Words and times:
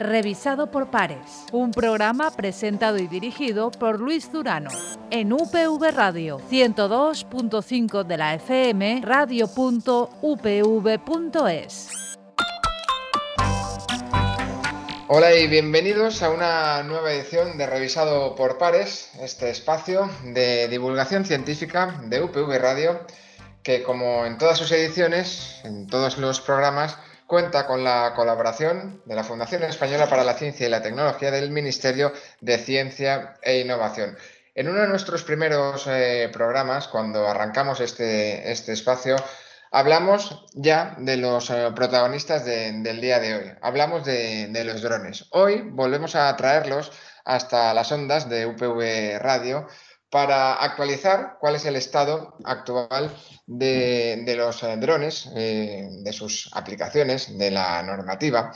revisado 0.00 0.70
por 0.70 0.90
pares. 0.90 1.44
Un 1.52 1.70
programa 1.70 2.30
presentado 2.30 2.98
y 2.98 3.06
dirigido 3.06 3.70
por 3.70 4.00
Luis 4.00 4.32
Durano. 4.32 4.70
En 5.10 5.32
UPV 5.32 5.92
Radio 5.92 6.40
102.5 6.50 8.04
de 8.04 8.16
la 8.16 8.34
FM, 8.34 9.02
radio.upv.es. 9.04 9.90
Hola 15.12 15.34
y 15.34 15.48
bienvenidos 15.48 16.22
a 16.22 16.30
una 16.30 16.84
nueva 16.84 17.12
edición 17.12 17.58
de 17.58 17.66
Revisado 17.66 18.36
por 18.36 18.58
Pares, 18.58 19.10
este 19.20 19.50
espacio 19.50 20.08
de 20.22 20.68
divulgación 20.68 21.24
científica 21.24 22.00
de 22.04 22.22
UPV 22.22 22.58
Radio, 22.58 23.00
que 23.64 23.82
como 23.82 24.24
en 24.24 24.38
todas 24.38 24.56
sus 24.56 24.70
ediciones, 24.70 25.60
en 25.64 25.88
todos 25.88 26.16
los 26.16 26.40
programas, 26.40 26.96
cuenta 27.30 27.64
con 27.64 27.84
la 27.84 28.12
colaboración 28.16 29.02
de 29.04 29.14
la 29.14 29.22
Fundación 29.22 29.62
Española 29.62 30.08
para 30.08 30.24
la 30.24 30.34
Ciencia 30.34 30.66
y 30.66 30.68
la 30.68 30.82
Tecnología 30.82 31.30
del 31.30 31.52
Ministerio 31.52 32.12
de 32.40 32.58
Ciencia 32.58 33.34
e 33.40 33.60
Innovación. 33.60 34.18
En 34.56 34.68
uno 34.68 34.80
de 34.80 34.88
nuestros 34.88 35.22
primeros 35.22 35.86
eh, 35.86 36.28
programas, 36.32 36.88
cuando 36.88 37.28
arrancamos 37.28 37.78
este, 37.78 38.50
este, 38.50 38.72
espacio, 38.72 39.14
hablamos 39.70 40.44
ya 40.54 40.96
de 40.98 41.18
los 41.18 41.50
eh, 41.50 41.70
protagonistas 41.72 42.44
del 42.44 43.00
día 43.00 43.20
de 43.20 43.36
hoy. 43.36 43.52
Hablamos 43.62 44.04
de, 44.04 44.48
de 44.48 44.64
los 44.64 44.82
drones. 44.82 45.26
Hoy 45.30 45.62
volvemos 45.62 46.16
a 46.16 46.36
traerlos 46.36 46.90
hasta 47.24 47.72
las 47.74 47.92
ondas 47.92 48.28
de 48.28 48.46
UPV 48.46 49.20
Radio 49.20 49.68
para 50.10 50.54
actualizar 50.54 51.36
cuál 51.38 51.54
es 51.54 51.64
el 51.64 51.76
estado 51.76 52.36
actual 52.44 53.14
de, 53.50 54.34
los 54.36 54.62
eh, 54.62 54.76
drones, 54.76 55.28
eh, 55.34 55.88
de 55.90 56.12
sus 56.12 56.48
aplicaciones, 56.52 57.36
de 57.36 57.50
la 57.50 57.82
normativa 57.82 58.52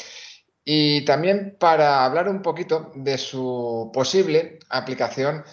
y 0.64 1.04
también 1.04 1.56
para 1.58 2.04
hablar 2.04 2.28
un 2.28 2.40
poquito 2.40 2.92
de 2.94 3.18
su 3.18 3.90
posible 3.92 4.60
aplicación 4.70 5.44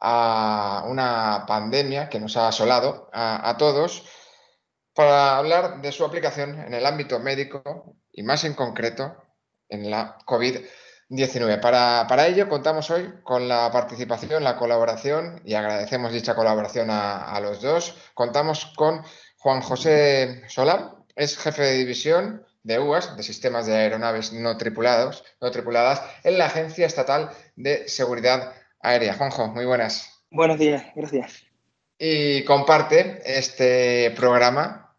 a 0.00 0.84
una 0.88 1.44
pandemia 1.46 2.08
que 2.08 2.20
nos 2.20 2.36
ha 2.36 2.48
asolado 2.48 3.08
a, 3.12 3.48
a 3.48 3.56
todos, 3.56 4.04
para 4.94 5.38
hablar 5.38 5.80
de 5.80 5.90
su 5.90 6.04
aplicación 6.04 6.60
en 6.60 6.74
el 6.74 6.84
ámbito 6.84 7.18
médico 7.18 7.96
y 8.12 8.22
más 8.22 8.44
en 8.44 8.54
concreto 8.54 9.16
en 9.68 9.90
la 9.90 10.18
COVID-19. 10.26 10.68
19. 11.12 11.58
Para, 11.58 12.06
para, 12.08 12.26
ello 12.26 12.48
contamos 12.48 12.90
hoy 12.90 13.12
con 13.22 13.46
la 13.46 13.70
participación, 13.70 14.42
la 14.42 14.56
colaboración 14.56 15.42
y 15.44 15.52
agradecemos 15.52 16.10
dicha 16.10 16.34
colaboración 16.34 16.88
a, 16.90 17.38
los 17.40 17.60
dos. 17.60 17.94
Contamos 18.14 18.72
con 18.76 19.02
Juan 19.36 19.60
José 19.60 20.42
Solar, 20.48 20.92
es 21.14 21.36
jefe 21.36 21.62
de 21.62 21.74
división 21.74 22.46
de 22.62 22.78
UAS, 22.78 23.14
de 23.14 23.22
sistemas 23.22 23.66
de 23.66 23.76
aeronaves 23.76 24.32
no, 24.32 24.56
tripulados, 24.56 25.22
no 25.38 25.50
tripuladas, 25.50 26.02
en 26.24 26.38
la 26.38 26.46
Agencia 26.46 26.86
Estatal 26.86 27.30
de 27.56 27.86
Seguridad 27.88 28.54
Aérea. 28.80 29.12
Juanjo, 29.12 29.48
muy 29.48 29.66
buenas. 29.66 30.24
Buenos 30.30 30.58
días, 30.58 30.82
gracias. 30.94 31.44
Y 31.98 32.42
comparte 32.44 33.20
este 33.26 34.12
programa 34.12 34.96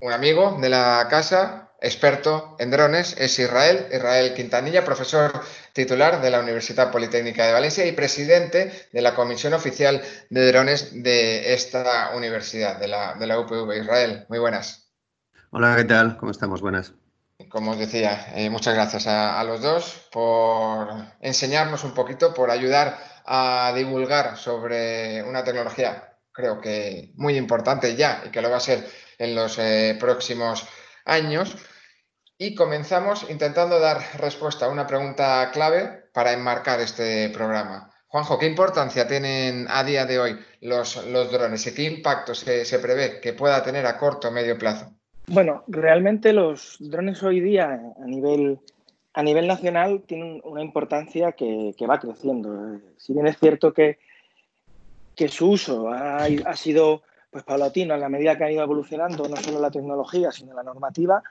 un 0.00 0.12
amigo 0.12 0.56
de 0.58 0.70
la 0.70 1.06
casa, 1.10 1.69
experto 1.80 2.56
en 2.58 2.70
drones 2.70 3.16
es 3.18 3.38
Israel, 3.38 3.86
Israel 3.92 4.34
Quintanilla, 4.34 4.84
profesor 4.84 5.32
titular 5.72 6.20
de 6.20 6.30
la 6.30 6.40
Universidad 6.40 6.90
Politécnica 6.90 7.46
de 7.46 7.52
Valencia 7.52 7.86
y 7.86 7.92
presidente 7.92 8.88
de 8.92 9.02
la 9.02 9.14
Comisión 9.14 9.54
Oficial 9.54 10.02
de 10.28 10.52
Drones 10.52 11.02
de 11.02 11.54
esta 11.54 12.10
universidad, 12.14 12.78
de 12.78 12.88
la, 12.88 13.14
de 13.14 13.26
la 13.26 13.38
UPV. 13.40 13.80
Israel, 13.80 14.26
muy 14.28 14.38
buenas. 14.38 14.90
Hola, 15.50 15.74
¿qué 15.76 15.84
tal? 15.84 16.16
¿Cómo 16.16 16.30
estamos? 16.30 16.60
Buenas. 16.60 16.92
Como 17.48 17.72
os 17.72 17.78
decía, 17.78 18.32
eh, 18.34 18.50
muchas 18.50 18.74
gracias 18.74 19.06
a, 19.06 19.40
a 19.40 19.44
los 19.44 19.62
dos 19.62 20.08
por 20.12 20.88
enseñarnos 21.20 21.84
un 21.84 21.94
poquito, 21.94 22.34
por 22.34 22.50
ayudar 22.50 22.98
a 23.24 23.72
divulgar 23.74 24.36
sobre 24.36 25.22
una 25.22 25.42
tecnología 25.42 26.10
creo 26.32 26.60
que 26.60 27.12
muy 27.16 27.36
importante 27.36 27.96
ya 27.96 28.22
y 28.26 28.30
que 28.30 28.40
lo 28.42 28.50
va 28.50 28.56
a 28.56 28.60
ser 28.60 28.88
en 29.18 29.34
los 29.34 29.58
eh, 29.58 29.96
próximos 30.00 30.66
años 31.04 31.56
y 32.42 32.54
comenzamos 32.54 33.30
intentando 33.30 33.78
dar 33.78 33.98
respuesta 34.16 34.64
a 34.64 34.70
una 34.70 34.86
pregunta 34.86 35.50
clave 35.52 36.04
para 36.14 36.32
enmarcar 36.32 36.80
este 36.80 37.28
programa. 37.28 37.90
Juanjo, 38.08 38.38
¿qué 38.38 38.46
importancia 38.46 39.06
tienen 39.06 39.66
a 39.68 39.84
día 39.84 40.06
de 40.06 40.18
hoy 40.18 40.38
los, 40.62 40.94
drones 41.30 41.66
y 41.66 41.74
qué 41.74 41.82
impacto 41.82 42.34
se, 42.34 42.78
prevé 42.78 43.20
que 43.20 43.34
pueda 43.34 43.62
tener 43.62 43.84
a 43.84 43.98
corto 43.98 44.28
o 44.28 44.30
medio 44.30 44.56
plazo? 44.56 44.90
Bueno, 45.26 45.64
realmente 45.66 46.32
los 46.32 46.78
drones 46.80 47.22
hoy 47.22 47.40
día 47.40 47.78
a 48.02 48.06
nivel, 48.06 48.58
a 49.12 49.22
nivel 49.22 49.46
nacional 49.46 50.02
tienen 50.06 50.40
una 50.42 50.62
importancia 50.62 51.32
que, 51.32 51.74
que 51.76 51.86
va 51.86 52.00
creciendo. 52.00 52.80
Si 52.96 53.12
bien 53.12 53.26
es 53.26 53.38
cierto 53.38 53.74
que, 53.74 53.98
que 55.14 55.28
su 55.28 55.50
uso 55.50 55.90
ha, 55.90 56.24
ha 56.24 56.56
sido 56.56 57.02
pues, 57.30 57.44
paulatino 57.44 57.92
en 57.92 58.00
la 58.00 58.08
medida 58.08 58.38
que 58.38 58.44
ha 58.44 58.50
ido 58.50 58.62
evolucionando 58.62 59.28
no 59.28 59.36
solo 59.36 59.60
la 59.60 59.70
tecnología, 59.70 60.32
sino 60.32 60.54
la 60.54 60.62
normativa, 60.62 61.22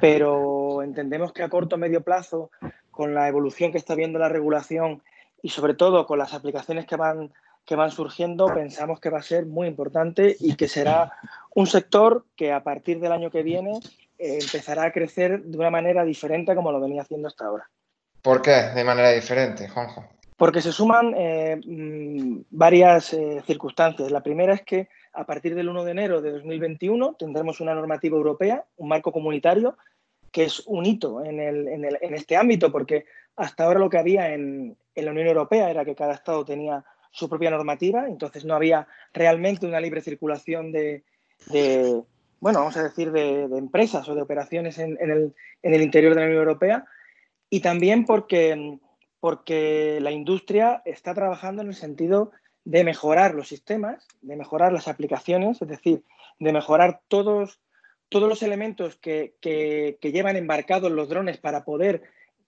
pero 0.00 0.82
entendemos 0.82 1.32
que 1.32 1.42
a 1.42 1.48
corto 1.48 1.76
o 1.76 1.78
medio 1.78 2.02
plazo, 2.02 2.50
con 2.90 3.14
la 3.14 3.28
evolución 3.28 3.72
que 3.72 3.78
está 3.78 3.94
viendo 3.94 4.18
la 4.18 4.28
regulación 4.28 5.02
y 5.42 5.50
sobre 5.50 5.74
todo 5.74 6.06
con 6.06 6.18
las 6.18 6.34
aplicaciones 6.34 6.86
que 6.86 6.96
van, 6.96 7.32
que 7.64 7.76
van 7.76 7.90
surgiendo, 7.90 8.46
pensamos 8.46 9.00
que 9.00 9.10
va 9.10 9.18
a 9.18 9.22
ser 9.22 9.46
muy 9.46 9.68
importante 9.68 10.36
y 10.38 10.54
que 10.54 10.68
será 10.68 11.12
un 11.54 11.66
sector 11.66 12.26
que 12.36 12.52
a 12.52 12.62
partir 12.62 13.00
del 13.00 13.12
año 13.12 13.30
que 13.30 13.42
viene 13.42 13.78
eh, 14.18 14.38
empezará 14.40 14.84
a 14.84 14.92
crecer 14.92 15.42
de 15.42 15.56
una 15.56 15.70
manera 15.70 16.04
diferente 16.04 16.54
como 16.54 16.72
lo 16.72 16.80
venía 16.80 17.02
haciendo 17.02 17.28
hasta 17.28 17.46
ahora. 17.46 17.70
¿Por 18.22 18.42
qué 18.42 18.70
de 18.74 18.84
manera 18.84 19.10
diferente, 19.12 19.68
Juanjo? 19.68 20.04
Porque 20.36 20.60
se 20.60 20.72
suman 20.72 21.14
eh, 21.16 21.60
mm, 21.64 22.42
varias 22.50 23.14
eh, 23.14 23.42
circunstancias. 23.46 24.10
La 24.10 24.22
primera 24.22 24.54
es 24.54 24.62
que 24.62 24.88
a 25.12 25.26
partir 25.26 25.54
del 25.54 25.68
1 25.68 25.84
de 25.84 25.90
enero 25.90 26.22
de 26.22 26.30
2021 26.32 27.14
tendremos 27.18 27.60
una 27.60 27.74
normativa 27.74 28.16
europea, 28.16 28.64
un 28.76 28.88
marco 28.88 29.12
comunitario, 29.12 29.76
que 30.30 30.44
es 30.44 30.62
un 30.66 30.86
hito 30.86 31.24
en, 31.24 31.40
este 32.14 32.36
ámbito, 32.36 32.70
porque 32.70 33.06
hasta 33.36 33.64
ahora 33.64 33.80
lo 33.80 33.90
que 33.90 33.98
había 33.98 34.32
en, 34.32 34.76
la 34.94 35.10
Unión 35.10 35.26
Europea 35.26 35.70
era 35.70 35.84
que 35.84 35.94
cada 35.94 36.14
Estado 36.14 36.44
tenía 36.44 36.84
su 37.10 37.28
propia 37.28 37.50
normativa, 37.50 38.06
entonces 38.06 38.44
no 38.44 38.54
había 38.54 38.86
realmente 39.12 39.66
una 39.66 39.80
libre 39.80 40.02
circulación 40.02 40.70
de, 40.70 41.02
bueno, 42.38 42.60
vamos 42.60 42.76
a 42.76 42.84
decir, 42.84 43.10
de, 43.10 43.42
empresas 43.44 44.08
o 44.08 44.14
de 44.14 44.22
operaciones 44.22 44.78
en, 44.78 44.96
el, 45.00 45.34
en 45.62 45.74
el 45.74 45.82
interior 45.82 46.14
de 46.14 46.20
la 46.20 46.26
Unión 46.26 46.42
Europea, 46.42 46.84
y 47.48 47.60
también 47.60 48.04
porque 48.04 49.98
la 50.00 50.10
industria 50.12 50.82
está 50.84 51.14
trabajando 51.14 51.62
en 51.62 51.68
el 51.68 51.74
sentido 51.74 52.30
de 52.64 52.84
mejorar 52.84 53.34
los 53.34 53.48
sistemas, 53.48 54.06
de 54.20 54.36
mejorar 54.36 54.72
las 54.72 54.88
aplicaciones, 54.88 55.60
es 55.62 55.68
decir, 55.68 56.04
de 56.38 56.52
mejorar 56.52 57.00
todos, 57.08 57.60
todos 58.08 58.28
los 58.28 58.42
elementos 58.42 58.96
que, 58.96 59.34
que, 59.40 59.98
que 60.00 60.12
llevan 60.12 60.36
embarcados 60.36 60.90
los 60.90 61.08
drones 61.08 61.38
para 61.38 61.64
poder 61.64 62.02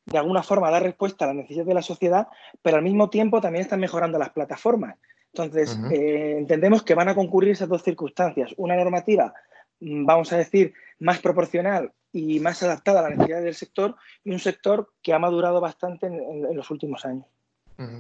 de 0.07 0.19
alguna 0.19 0.43
forma 0.43 0.71
dar 0.71 0.83
respuesta 0.83 1.25
a 1.25 1.29
las 1.29 1.37
necesidades 1.37 1.69
de 1.69 1.75
la 1.75 1.83
sociedad, 1.83 2.27
pero 2.61 2.77
al 2.77 2.83
mismo 2.83 3.09
tiempo 3.09 3.41
también 3.41 3.63
están 3.63 3.81
mejorando 3.81 4.19
las 4.19 4.31
plataformas. 4.31 4.99
Entonces, 5.33 5.77
uh 5.77 5.87
-huh. 5.87 5.93
eh, 5.93 6.39
entendemos 6.39 6.83
que 6.83 6.95
van 6.95 7.09
a 7.09 7.15
concurrir 7.15 7.53
esas 7.53 7.69
dos 7.69 7.83
circunstancias. 7.83 8.53
Una 8.57 8.77
normativa, 8.77 9.33
mm, 9.81 10.05
vamos 10.05 10.33
a 10.33 10.37
decir, 10.37 10.75
más 10.99 11.21
proporcional 11.21 11.93
y 12.13 12.41
más 12.41 12.63
adaptada 12.63 13.01
a 13.01 13.03
las 13.03 13.13
necesidades 13.13 13.45
del 13.45 13.55
sector 13.55 13.97
y 14.25 14.33
un 14.33 14.39
sector 14.39 14.93
que 15.03 15.15
ha 15.15 15.19
madurado 15.19 15.61
bastante 15.61 16.07
en, 16.07 16.15
en, 16.15 16.47
en 16.47 16.57
los 16.57 16.71
últimos 16.71 17.05
años. 17.07 17.27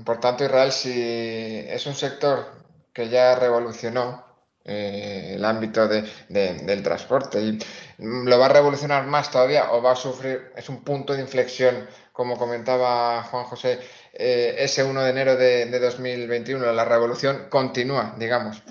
Por 0.04 0.20
tanto, 0.20 0.44
Israel, 0.44 0.72
si 0.72 0.92
es 0.92 1.86
un 1.86 1.94
sector 1.94 2.46
que 2.92 3.08
ya 3.08 3.34
revolucionó 3.36 4.24
eh, 4.64 5.32
el 5.34 5.44
ámbito 5.44 5.88
de, 5.88 6.04
de, 6.28 6.54
del 6.54 6.84
transporte 6.84 7.40
y 7.40 7.58
lo 7.98 8.38
va 8.38 8.46
a 8.46 8.52
revolucionar 8.52 9.06
más 9.06 9.28
todavía 9.28 9.72
o 9.72 9.82
va 9.82 9.92
a 9.92 9.96
sufrir, 9.96 10.52
es 10.54 10.68
un 10.68 10.84
punto 10.84 11.14
de 11.14 11.20
inflexión, 11.20 11.88
como 12.12 12.38
comentaba 12.38 13.24
Juan 13.24 13.44
José, 13.44 13.80
eh, 14.12 14.54
ese 14.58 14.84
1 14.84 15.02
de 15.02 15.10
enero 15.10 15.36
de, 15.36 15.66
de, 15.66 15.80
2021, 15.80 16.72
la 16.72 16.84
revolución 16.84 17.48
continúa, 17.48 18.14
digamos. 18.18 18.62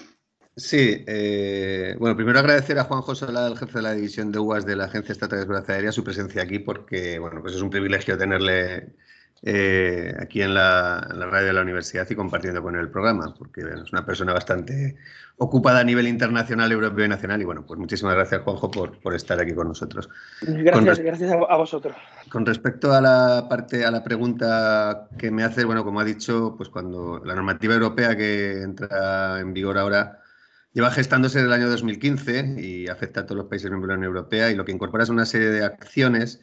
Sí, 0.55 1.03
eh, 1.07 1.95
bueno, 1.99 2.15
primero 2.15 2.39
agradecer 2.39 2.79
a 2.79 2.85
Juan 2.85 3.01
José 3.01 3.25
el 3.25 3.57
jefe 3.57 3.79
de 3.79 3.81
la 3.81 3.93
división 3.93 4.31
de 4.31 4.39
UAS 4.39 4.65
de 4.65 4.75
la 4.77 4.85
Agencia 4.85 5.11
Estatal 5.11 5.39
de 5.39 5.43
Seguridad 5.43 5.71
Aérea, 5.71 5.91
su 5.91 6.03
presencia 6.05 6.43
aquí, 6.43 6.59
porque 6.59 7.19
bueno, 7.19 7.41
pues 7.41 7.55
es 7.55 7.61
un 7.61 7.69
privilegio 7.69 8.17
tenerle 8.17 8.93
eh, 9.43 10.15
aquí 10.19 10.41
en 10.43 10.53
la, 10.53 11.07
en 11.09 11.19
la, 11.19 11.25
radio 11.25 11.47
de 11.47 11.53
la 11.53 11.61
universidad 11.61 12.07
y 12.07 12.15
compartiendo 12.15 12.61
con 12.61 12.75
él 12.75 12.81
el 12.81 12.89
programa, 12.89 13.33
porque 13.35 13.61
es 13.61 13.91
una 13.91 14.05
persona 14.05 14.33
bastante 14.33 14.97
ocupada 15.37 15.79
a 15.79 15.83
nivel 15.83 16.07
internacional, 16.07 16.71
europeo 16.71 17.05
y 17.05 17.09
nacional. 17.09 17.41
Y 17.41 17.45
bueno, 17.45 17.65
pues 17.65 17.79
muchísimas 17.79 18.13
gracias, 18.13 18.41
Juanjo, 18.41 18.69
por, 18.69 18.99
por 18.99 19.15
estar 19.15 19.39
aquí 19.39 19.53
con 19.53 19.69
nosotros. 19.69 20.09
Gracias, 20.41 20.97
con 20.97 21.05
gracias 21.05 21.31
a 21.31 21.57
vosotros. 21.57 21.95
Con 22.29 22.45
respecto 22.45 22.93
a 22.93 23.01
la 23.01 23.47
parte, 23.49 23.83
a 23.83 23.89
la 23.89 24.03
pregunta 24.03 25.07
que 25.17 25.31
me 25.31 25.43
hace, 25.43 25.65
bueno, 25.65 25.83
como 25.83 25.99
ha 25.99 26.05
dicho, 26.05 26.53
pues 26.55 26.69
cuando 26.69 27.19
la 27.25 27.33
normativa 27.33 27.73
europea 27.73 28.15
que 28.15 28.61
entra 28.61 29.39
en 29.39 29.53
vigor 29.53 29.79
ahora 29.79 30.19
lleva 30.73 30.91
gestándose 30.91 31.39
desde 31.39 31.47
el 31.47 31.59
año 31.59 31.69
2015 31.69 32.57
y 32.59 32.87
afecta 32.87 33.21
a 33.21 33.25
todos 33.25 33.37
los 33.37 33.47
países 33.47 33.71
miembros 33.71 33.89
de 33.89 33.93
la 33.93 33.97
Unión 33.97 34.15
Europea 34.15 34.51
y 34.51 34.55
lo 34.55 34.65
que 34.65 34.71
incorpora 34.71 35.03
es 35.03 35.09
una 35.09 35.25
serie 35.25 35.49
de 35.49 35.65
acciones 35.65 36.41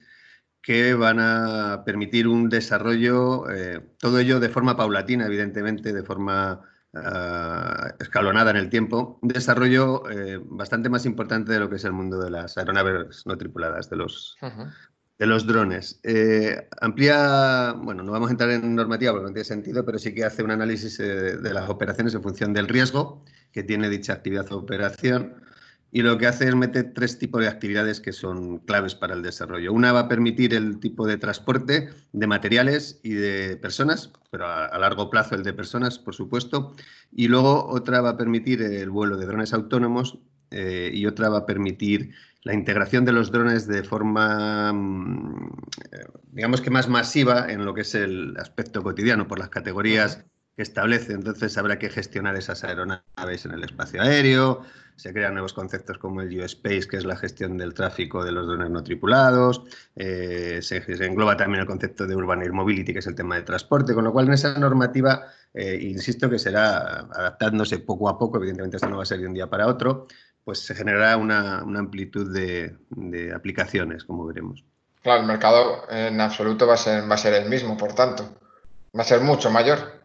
que 0.62 0.94
van 0.94 1.18
a 1.20 1.82
permitir 1.84 2.28
un 2.28 2.48
desarrollo, 2.48 3.48
eh, 3.50 3.80
todo 3.98 4.18
ello 4.18 4.40
de 4.40 4.48
forma 4.48 4.76
paulatina, 4.76 5.26
evidentemente, 5.26 5.92
de 5.92 6.02
forma 6.02 6.60
ah, 6.94 7.94
escalonada 8.00 8.50
en 8.50 8.56
el 8.56 8.68
tiempo, 8.68 9.18
un 9.22 9.28
desarrollo 9.28 10.08
eh, 10.10 10.40
bastante 10.42 10.88
más 10.88 11.06
importante 11.06 11.52
de 11.52 11.60
lo 11.60 11.70
que 11.70 11.76
es 11.76 11.84
el 11.84 11.92
mundo 11.92 12.18
de 12.18 12.30
las 12.30 12.58
aeronaves 12.58 13.24
no 13.26 13.38
tripuladas, 13.38 13.88
de 13.88 13.96
los, 13.96 14.36
de 15.18 15.26
los 15.26 15.46
drones. 15.46 16.00
Eh, 16.02 16.68
amplía, 16.80 17.74
bueno, 17.76 18.02
no 18.02 18.12
vamos 18.12 18.28
a 18.28 18.32
entrar 18.32 18.50
en 18.50 18.74
normativa 18.74 19.12
porque 19.12 19.26
no 19.26 19.32
tiene 19.32 19.44
sentido, 19.44 19.84
pero 19.84 19.98
sí 19.98 20.14
que 20.14 20.24
hace 20.24 20.42
un 20.42 20.50
análisis 20.50 20.98
de 20.98 21.54
las 21.54 21.68
operaciones 21.68 22.14
en 22.14 22.22
función 22.22 22.52
del 22.52 22.68
riesgo 22.68 23.24
que 23.52 23.62
tiene 23.62 23.88
dicha 23.88 24.12
actividad 24.12 24.50
o 24.52 24.58
operación 24.58 25.36
y 25.90 26.02
lo 26.02 26.18
que 26.18 26.26
hace 26.26 26.48
es 26.48 26.54
meter 26.54 26.92
tres 26.94 27.18
tipos 27.18 27.40
de 27.40 27.48
actividades 27.48 28.00
que 28.00 28.12
son 28.12 28.58
claves 28.58 28.94
para 28.94 29.14
el 29.14 29.22
desarrollo. 29.22 29.72
Una 29.72 29.92
va 29.92 30.00
a 30.00 30.08
permitir 30.08 30.52
el 30.52 30.80
tipo 30.80 31.06
de 31.06 31.16
transporte 31.16 31.88
de 32.12 32.26
materiales 32.26 33.00
y 33.02 33.14
de 33.14 33.56
personas, 33.56 34.12
pero 34.30 34.46
a, 34.46 34.76
largo 34.78 35.08
plazo 35.08 35.34
el 35.34 35.42
de 35.42 35.54
personas, 35.54 35.98
por 35.98 36.14
supuesto. 36.14 36.74
Y 37.10 37.28
luego 37.28 37.66
otra 37.68 38.02
va 38.02 38.10
a 38.10 38.16
permitir 38.16 38.60
el 38.60 38.90
vuelo 38.90 39.16
de 39.16 39.26
drones 39.26 39.54
autónomos 39.54 40.18
eh, 40.50 40.90
y 40.92 41.06
otra 41.06 41.30
va 41.30 41.38
a 41.38 41.46
permitir 41.46 42.12
la 42.42 42.54
integración 42.54 43.04
de 43.04 43.12
los 43.12 43.32
drones 43.32 43.66
de 43.66 43.82
forma, 43.82 44.72
mm, 44.72 45.50
digamos 46.32 46.60
que 46.60 46.70
más 46.70 46.88
masiva 46.88 47.50
en 47.50 47.64
lo 47.64 47.74
que 47.74 47.80
es 47.80 47.94
el 47.94 48.36
aspecto 48.38 48.82
cotidiano, 48.82 49.26
por 49.26 49.38
las 49.38 49.48
categorías 49.48 50.24
establece. 50.62 51.12
Entonces 51.12 51.56
habrá 51.58 51.78
que 51.78 51.90
gestionar 51.90 52.36
esas 52.36 52.64
aeronaves 52.64 53.44
en 53.44 53.52
el 53.52 53.64
espacio 53.64 54.02
aéreo, 54.02 54.62
se 54.98 55.12
crean 55.12 55.34
nuevos 55.34 55.52
conceptos 55.52 55.96
como 55.96 56.22
el 56.22 56.40
U-Space, 56.40 56.88
que 56.88 56.96
es 56.96 57.04
la 57.04 57.16
gestión 57.16 57.56
del 57.56 57.72
tráfico 57.72 58.24
de 58.24 58.32
los 58.32 58.48
drones 58.48 58.68
no 58.68 58.82
tripulados, 58.82 59.62
eh, 59.94 60.58
se, 60.60 60.78
engloba 61.04 61.36
también 61.36 61.60
el 61.60 61.66
concepto 61.68 62.04
de 62.04 62.16
Urban 62.16 62.42
Air 62.42 62.52
Mobility, 62.52 62.92
que 62.92 62.98
es 62.98 63.06
el 63.06 63.14
tema 63.14 63.36
de 63.36 63.42
transporte, 63.42 63.94
con 63.94 64.02
lo 64.02 64.12
cual 64.12 64.26
en 64.26 64.32
esa 64.32 64.58
normativa, 64.58 65.26
eh, 65.54 65.78
insisto 65.80 66.28
que 66.28 66.40
será 66.40 67.06
adaptándose 67.12 67.78
poco 67.78 68.08
a 68.08 68.18
poco, 68.18 68.38
evidentemente 68.38 68.76
esto 68.76 68.88
no 68.88 68.96
va 68.96 69.04
a 69.04 69.06
ser 69.06 69.20
de 69.20 69.28
un 69.28 69.34
día 69.34 69.46
para 69.46 69.68
otro, 69.68 70.08
pues 70.42 70.58
se 70.60 70.74
generará 70.74 71.16
una, 71.16 71.58
amplitud 71.58 72.34
de, 72.34 73.32
aplicaciones, 73.32 74.02
como 74.02 74.26
veremos. 74.26 74.64
Claro, 75.02 75.20
el 75.20 75.28
mercado 75.28 75.88
en 75.90 76.20
absoluto 76.20 76.66
va 76.66 76.74
a 76.74 76.78
ser, 76.78 77.08
va 77.08 77.14
a 77.14 77.18
ser 77.18 77.34
el 77.34 77.48
mismo, 77.48 77.76
por 77.76 77.92
tanto, 77.94 78.36
va 78.96 79.02
a 79.02 79.06
ser 79.06 79.20
mucho 79.20 79.48
mayor. 79.48 79.97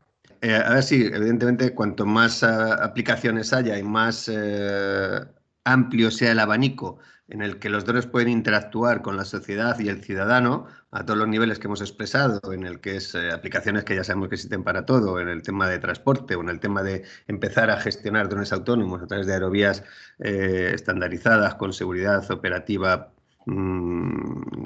Eh, 0.46 0.82
sí, 0.82 1.10
evidentemente, 1.14 1.74
cuanto 1.74 2.06
más 2.06 2.44
ah, 2.44 2.74
aplicaciones 2.84 3.54
haya 3.54 3.78
y 3.80 3.84
más 3.84 4.30
eh, 4.30 5.22
amplio 5.64 6.12
sea 6.12 6.34
el 6.34 6.40
abanico 6.40 7.00
en 7.30 7.42
el 7.42 7.60
que 7.60 7.70
los 7.70 7.86
drones 7.86 8.08
pueden 8.08 8.28
interactuar 8.28 9.02
con 9.02 9.16
la 9.16 9.24
sociedad 9.24 9.80
y 9.80 9.88
el 9.88 10.04
ciudadano 10.04 10.68
a 10.92 11.06
todos 11.06 11.18
los 11.18 11.30
niveles 11.30 11.60
que 11.60 11.68
hemos 11.68 11.80
expresado, 11.80 12.42
en 12.52 12.66
el 12.66 12.82
que 12.82 12.98
es 12.98 13.16
eh, 13.16 13.32
aplicaciones 13.32 13.86
que 13.86 13.96
ya 13.96 14.04
sabemos 14.04 14.28
que 14.28 14.36
existen 14.36 14.66
para 14.66 14.86
todo, 14.86 15.18
en 15.22 15.30
el 15.30 15.44
tema 15.44 15.70
de 15.70 15.80
transporte 15.80 16.36
o 16.36 16.42
en 16.42 16.50
el 16.50 16.60
tema 16.60 16.84
de 16.84 17.06
empezar 17.28 17.70
a 17.72 17.80
gestionar 17.80 18.28
drones 18.28 18.52
autónomos 18.52 19.02
a 19.02 19.08
través 19.08 19.28
de 19.28 19.34
aerovías 19.36 19.84
estandarizadas 20.20 21.56
con 21.56 21.72
seguridad 21.72 22.30
operativa 22.30 23.14
mm, 23.46 24.66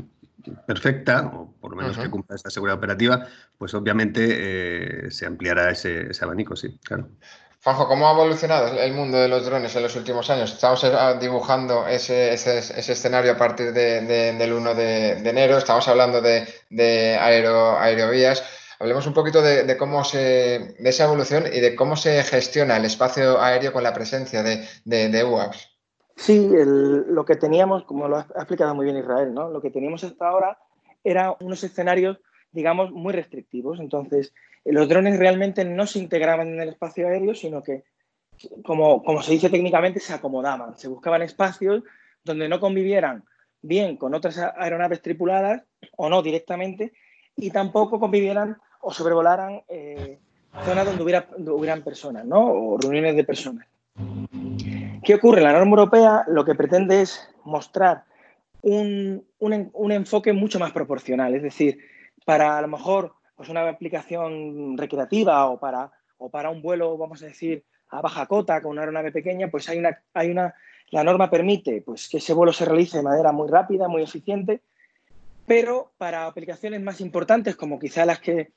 perfecta, 0.65 1.31
o 1.33 1.53
por 1.59 1.71
lo 1.71 1.77
menos 1.77 1.97
que 1.97 2.09
cumpla 2.09 2.35
esta 2.35 2.49
seguridad 2.49 2.77
operativa, 2.77 3.27
pues 3.57 3.73
obviamente 3.73 5.07
eh, 5.07 5.11
se 5.11 5.25
ampliará 5.25 5.71
ese, 5.71 6.09
abanico, 6.21 6.55
sí, 6.55 6.77
claro. 6.83 7.09
Juanjo, 7.63 7.87
¿cómo 7.87 8.07
ha 8.07 8.11
evolucionado 8.11 8.79
el 8.79 8.93
mundo 8.93 9.17
de 9.17 9.27
los 9.27 9.45
drones 9.45 9.75
en 9.75 9.83
los 9.83 9.95
últimos 9.95 10.29
años? 10.29 10.53
Estamos 10.53 10.83
eh, 10.83 10.89
dibujando 11.19 11.87
ese, 11.87 12.33
escenario 12.33 13.33
a 13.33 13.37
partir 13.37 13.73
del 13.73 14.53
1 14.53 14.75
de, 14.75 15.11
enero, 15.29 15.57
estamos 15.57 15.87
hablando 15.87 16.21
de, 16.21 17.17
aero, 17.19 17.77
aerovías. 17.79 18.43
Hablemos 18.79 19.07
un 19.07 19.13
poquito 19.13 19.41
de, 19.41 19.75
cómo 19.75 20.03
se, 20.03 20.75
de 20.77 20.89
esa 20.89 21.05
evolución 21.05 21.45
y 21.51 21.59
de 21.59 21.75
cómo 21.75 21.95
se 21.97 22.23
gestiona 22.23 22.77
el 22.77 22.85
espacio 22.85 23.41
aéreo 23.41 23.73
con 23.73 23.83
la 23.83 23.93
presencia 23.93 24.43
de, 24.43 24.67
de 24.85 25.23
UAVs. 25.23 25.76
Sí, 26.17 26.49
lo 26.51 27.25
que 27.25 27.35
teníamos, 27.35 27.83
como 27.83 28.07
lo 28.07 28.17
ha 28.17 28.21
explicado 28.21 28.73
muy 28.73 28.85
bien 28.85 28.97
Israel, 28.97 29.33
¿no? 29.33 29.49
lo 29.49 29.61
que 29.61 29.69
teníamos 29.69 30.03
hasta 30.03 30.27
ahora 30.27 30.57
eran 31.03 31.35
unos 31.41 31.63
escenarios, 31.63 32.19
digamos, 32.51 32.91
muy 32.91 33.13
restrictivos. 33.13 33.79
Entonces, 33.79 34.33
los 34.65 34.89
drones 34.89 35.19
realmente 35.19 35.63
no 35.63 35.85
se 35.85 35.99
integraban 35.99 36.47
en 36.49 36.59
el 36.59 36.69
espacio 36.69 37.07
aéreo, 37.07 37.35
sino 37.35 37.61
que, 37.61 37.83
como, 38.63 39.03
se 39.21 39.31
dice 39.31 39.49
técnicamente, 39.49 39.99
se 39.99 40.13
acomodaban. 40.13 40.75
Se 40.77 40.87
buscaban 40.87 41.21
espacios 41.21 41.83
donde 42.23 42.49
no 42.49 42.59
convivieran 42.59 43.23
bien 43.61 43.95
con 43.95 44.15
otras 44.15 44.39
aeronaves 44.57 45.03
tripuladas 45.03 45.63
o 45.95 46.09
no 46.09 46.23
directamente, 46.23 46.93
y 47.35 47.51
tampoco 47.51 47.99
convivieran 47.99 48.57
o 48.81 48.91
sobrevolaran 48.91 49.61
eh, 49.69 50.17
zonas 50.65 50.85
donde 50.85 51.03
hubieran 51.53 51.83
personas, 51.83 52.25
¿no? 52.25 52.43
O 52.43 52.77
reuniones 52.77 53.15
de 53.15 53.23
personas. 53.23 53.67
¿Qué 55.03 55.15
ocurre? 55.15 55.41
La 55.41 55.53
norma 55.53 55.71
europea 55.71 56.23
lo 56.27 56.45
que 56.45 56.55
pretende 56.55 57.01
es 57.01 57.29
mostrar 57.43 58.03
un, 58.61 59.25
enfoque 59.91 60.33
mucho 60.33 60.59
más 60.59 60.71
proporcional, 60.71 61.35
es 61.35 61.43
decir, 61.43 61.79
para 62.25 62.57
a 62.57 62.61
lo 62.61 62.67
mejor 62.67 63.13
pues 63.35 63.49
una 63.49 63.67
aplicación 63.69 64.77
recreativa 64.77 65.45
o 65.47 65.59
para, 65.59 65.91
o 66.17 66.29
para 66.29 66.49
un 66.49 66.61
vuelo, 66.61 66.97
vamos 66.97 67.21
a 67.21 67.27
decir, 67.27 67.63
a 67.89 68.01
baja 68.01 68.25
cota 68.25 68.61
con 68.61 68.71
una 68.71 68.81
aeronave 68.81 69.11
pequeña, 69.11 69.49
pues 69.49 69.69
hay 69.69 69.77
una, 69.77 70.01
hay 70.13 70.31
una, 70.31 70.55
la 70.89 71.03
norma 71.03 71.29
permite 71.29 71.81
pues, 71.81 72.09
que 72.09 72.17
ese 72.17 72.33
vuelo 72.33 72.51
se 72.51 72.65
realice 72.65 72.97
de 72.97 73.03
manera 73.03 73.31
muy 73.31 73.47
rápida, 73.47 73.87
muy 73.87 74.01
eficiente, 74.01 74.61
pero 75.45 75.91
para 75.97 76.25
aplicaciones 76.25 76.81
más 76.81 76.99
importantes, 76.99 77.55
como 77.55 77.79
quizá 77.79 78.05
las 78.05 78.19
que 78.19 78.51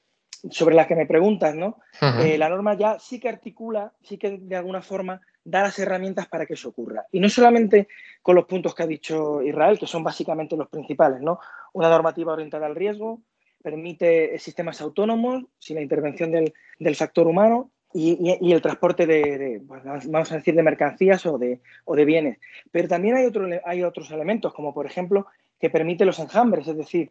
sobre 0.50 0.74
las 0.74 0.86
que 0.86 0.96
me 0.96 1.06
preguntas, 1.06 1.54
¿no? 1.54 1.78
Eh, 2.00 2.38
la 2.38 2.48
norma 2.48 2.74
ya 2.74 2.98
sí 2.98 3.20
que 3.20 3.28
articula, 3.28 3.92
sí 4.02 4.16
que 4.16 4.38
de 4.38 4.56
alguna 4.56 4.80
forma 4.80 5.20
da 5.44 5.62
las 5.62 5.78
herramientas 5.78 6.28
para 6.28 6.46
que 6.46 6.54
eso 6.54 6.68
ocurra. 6.68 7.06
Y 7.12 7.20
no 7.20 7.28
solamente 7.28 7.88
con 8.22 8.36
los 8.36 8.44
puntos 8.44 8.74
que 8.74 8.82
ha 8.82 8.86
dicho 8.86 9.42
Israel, 9.42 9.78
que 9.78 9.86
son 9.86 10.04
básicamente 10.04 10.56
los 10.56 10.68
principales, 10.68 11.20
¿no? 11.20 11.40
Una 11.72 11.88
normativa 11.88 12.32
orientada 12.32 12.66
al 12.66 12.76
riesgo, 12.76 13.22
permite 13.62 14.38
sistemas 14.38 14.80
autónomos 14.80 15.44
sin 15.58 15.76
la 15.76 15.82
intervención 15.82 16.30
del, 16.32 16.96
factor 16.96 17.26
humano 17.26 17.70
y, 17.92 18.52
el 18.52 18.62
transporte 18.62 19.06
de, 19.06 19.62
pues, 19.66 19.82
vamos 19.84 20.32
a 20.32 20.36
decir, 20.36 20.54
de 20.54 20.62
mercancías 20.62 21.26
o 21.26 21.38
de, 21.38 21.60
o 21.84 21.94
de 21.94 22.04
bienes. 22.04 22.38
Pero 22.70 22.88
también 22.88 23.16
hay, 23.16 23.26
otro, 23.26 23.46
hay 23.64 23.82
otros 23.82 24.10
elementos, 24.10 24.54
como 24.54 24.72
por 24.72 24.86
ejemplo 24.86 25.26
que 25.58 25.70
permite 25.70 26.04
los 26.04 26.18
enjambres, 26.18 26.66
es 26.68 26.76
decir, 26.76 27.10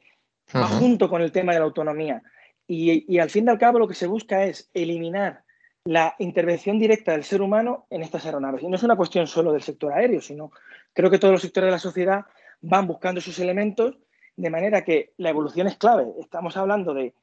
va 0.55 0.67
junto 0.67 1.09
con 1.09 1.21
el 1.21 1.31
tema 1.31 1.53
de 1.53 1.59
la 1.59 1.65
autonomía. 1.65 2.23
Y, 2.65 3.05
y, 3.07 3.19
al 3.19 3.29
fin 3.29 3.45
y 3.45 3.49
al 3.49 3.59
cabo 3.59 3.79
lo 3.79 3.87
que 3.87 3.95
se 3.95 4.07
busca 4.07 4.45
es 4.45 4.69
eliminar 4.73 5.43
la 5.89 6.13
intervención 6.19 6.77
directa 6.77 7.13
del 7.13 7.23
ser 7.23 7.41
humano 7.41 7.87
en 7.89 8.03
estas 8.03 8.23
aeronaves. 8.23 8.61
Y 8.61 8.67
no 8.67 8.75
es 8.75 8.83
una 8.83 8.95
cuestión 8.95 9.25
solo 9.25 9.51
del 9.51 9.63
sector 9.63 9.91
aéreo, 9.91 10.21
sino 10.21 10.51
creo 10.93 11.09
que 11.09 11.17
todos 11.17 11.31
los 11.31 11.41
sectores 11.41 11.65
de 11.65 11.71
la 11.71 11.79
sociedad 11.79 12.25
van 12.61 12.85
buscando 12.85 13.17
esos 13.17 13.39
elementos 13.39 13.97
de 14.37 14.49
manera 14.51 14.83
que 14.83 15.13
la 15.17 15.31
evolución 15.31 15.65
es 15.65 15.77
clave. 15.77 16.05
Estamos 16.19 16.55
hablando 16.57 16.93
de 16.93 17.15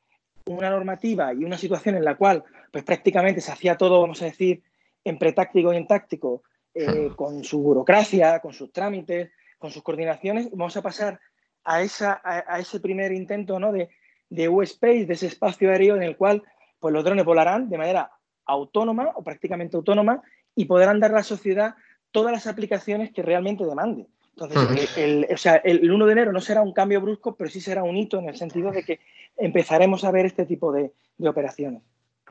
una 0.46 0.68
normativa 0.68 1.32
y 1.32 1.44
una 1.44 1.56
situación 1.56 1.94
en 1.94 2.04
la 2.04 2.16
cual 2.16 2.42
pues 2.72 2.82
prácticamente 2.82 3.40
se 3.40 3.52
hacía 3.52 3.76
todo, 3.76 4.00
vamos 4.00 4.20
a 4.22 4.24
decir, 4.24 4.64
en 5.04 5.16
pretáctico 5.16 5.72
y 5.72 5.76
en 5.76 5.86
táctico, 5.86 6.42
eh, 6.74 7.10
con 7.14 7.44
su 7.44 7.60
burocracia, 7.60 8.40
con 8.40 8.52
sus 8.52 8.72
trámites, 8.72 9.30
con 9.58 9.70
sus 9.70 9.84
coordinaciones. 9.84 10.50
Vamos 10.50 10.76
a 10.76 10.82
pasar 10.82 11.20
a, 11.62 11.82
esa, 11.82 12.20
a, 12.24 12.58
ese 12.58 12.80
primer 12.80 13.12
intento 13.12 13.60
¿no? 13.60 13.70
de, 13.70 13.90
de 14.28 14.48
U-Space, 14.48 15.06
de 15.06 15.14
ese 15.14 15.28
espacio 15.28 15.70
aéreo 15.70 15.94
en 15.94 16.02
el 16.02 16.16
cual 16.16 16.42
pues, 16.80 16.92
los 16.92 17.04
drones 17.04 17.24
volarán 17.24 17.68
de 17.68 17.78
manera 17.78 18.10
autónoma 18.46 19.12
o 19.14 19.22
prácticamente 19.22 19.76
autónoma 19.76 20.22
y 20.54 20.64
podrán 20.64 21.00
dar 21.00 21.10
a 21.12 21.16
la 21.16 21.22
sociedad 21.22 21.74
todas 22.10 22.32
las 22.32 22.46
aplicaciones 22.46 23.12
que 23.12 23.22
realmente 23.22 23.64
demande. 23.64 24.06
Entonces, 24.38 24.96
el, 24.98 25.26
o 25.32 25.36
sea, 25.36 25.56
el 25.56 25.90
1 25.90 26.06
de 26.06 26.12
enero 26.12 26.32
no 26.32 26.40
será 26.40 26.60
un 26.60 26.72
cambio 26.72 27.00
brusco, 27.00 27.34
pero 27.34 27.48
sí 27.48 27.60
será 27.60 27.82
un 27.82 27.96
hito 27.96 28.18
en 28.18 28.28
el 28.28 28.36
sentido 28.36 28.70
de 28.70 28.84
que 28.84 29.00
empezaremos 29.36 30.04
a 30.04 30.10
ver 30.10 30.26
este 30.26 30.44
tipo 30.44 30.72
de, 30.72 30.92
operaciones. 31.26 31.82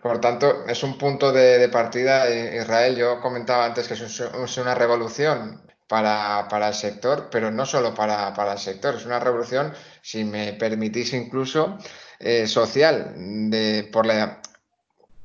Por 0.01 0.21
tanto, 0.21 0.67
es 0.67 0.83
un 0.83 0.99
punto 0.99 1.31
de, 1.31 1.67
partida. 1.69 2.29
Israel, 2.29 2.95
yo 2.95 3.19
comentaba 3.21 3.65
antes 3.65 3.87
que 3.87 3.95
es 3.95 4.57
una 4.57 4.75
revolución 4.75 5.61
para, 5.87 6.67
el 6.67 6.73
sector, 6.73 7.29
pero 7.31 7.51
no 7.51 7.65
solo 7.65 7.93
para, 7.93 8.33
el 8.51 8.59
sector, 8.59 8.95
es 8.95 9.05
una 9.05 9.19
revolución, 9.19 9.73
si 10.01 10.23
me 10.23 10.53
permitís 10.53 11.13
incluso, 11.13 11.77
eh, 12.19 12.47
social, 12.47 13.13
de, 13.15 13.89
por 13.91 14.05
la 14.05 14.41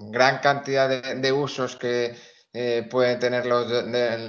gran 0.00 0.38
cantidad 0.38 0.88
de, 0.88 1.32
usos 1.32 1.76
que 1.76 2.16
eh, 2.52 2.86
pueden 2.90 3.18
tener 3.18 3.46
los, 3.46 3.70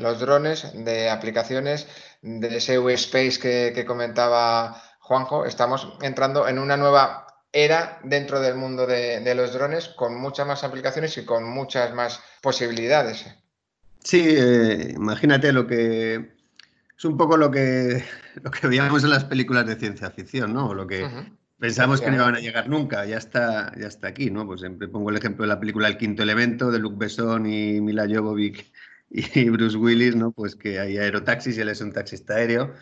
los, 0.02 0.20
drones, 0.20 0.72
de 0.74 1.10
aplicaciones, 1.10 1.88
de 2.22 2.58
ese 2.58 2.76
space 2.94 3.40
que, 3.40 3.72
que, 3.74 3.86
comentaba 3.86 4.82
Juanjo, 5.00 5.46
estamos 5.46 5.98
entrando 6.02 6.48
en 6.48 6.60
una 6.60 6.78
nueva 6.78 7.28
era 7.54 8.00
dentro 8.04 8.40
del 8.40 8.56
mundo 8.56 8.88
de, 8.88 9.36
los 9.36 9.54
drones 9.54 9.90
con 9.90 10.16
muchas 10.16 10.48
más 10.48 10.64
aplicaciones 10.64 11.18
y 11.18 11.26
con 11.26 11.44
muchas 11.44 11.94
más 11.94 12.22
posibilidades. 12.42 13.26
Sí, 14.04 14.24
eh, 14.26 14.94
imagínate 14.96 15.52
lo 15.52 15.68
que 15.68 16.34
es 16.98 17.06
un 17.06 17.18
poco 17.18 17.38
lo 17.38 17.52
que, 17.52 18.04
lo 18.42 18.52
que 18.52 18.68
veíamos 18.68 19.04
en 19.04 19.10
las 19.10 19.26
películas 19.26 19.66
de 19.66 19.76
ciencia 19.76 20.12
ficción, 20.12 20.54
¿no? 20.54 20.74
Lo 20.74 20.88
que 20.88 21.08
pensamos 21.62 22.02
que 22.02 22.10
no 22.10 22.16
iban 22.16 22.36
a 22.36 22.40
llegar 22.40 22.68
nunca, 22.68 23.06
ya 23.06 23.18
está, 23.18 23.72
ya 23.80 23.86
está 23.86 24.08
aquí, 24.08 24.32
¿no? 24.32 24.48
Pues 24.48 24.62
siempre 24.62 24.88
pongo 24.88 25.12
el 25.12 25.18
ejemplo 25.18 25.44
de 25.44 25.50
la 25.50 25.60
película 25.60 25.88
El 25.88 25.98
Quinto 25.98 26.24
Elemento 26.24 26.72
de 26.72 26.80
Luc 26.80 26.98
Besson 26.98 27.46
y 27.46 27.80
Mila 27.80 28.08
Jovovich 28.10 28.74
y 29.12 29.48
Bruce 29.50 29.78
Willis, 29.78 30.16
¿no? 30.16 30.32
Pues 30.32 30.56
que 30.56 30.80
hay 30.80 30.98
aerotaxis 30.98 31.58
y 31.58 31.62
él 31.62 31.70
es 31.70 31.80
un 31.82 31.94
taxista 31.94 32.34
aéreo. 32.34 32.74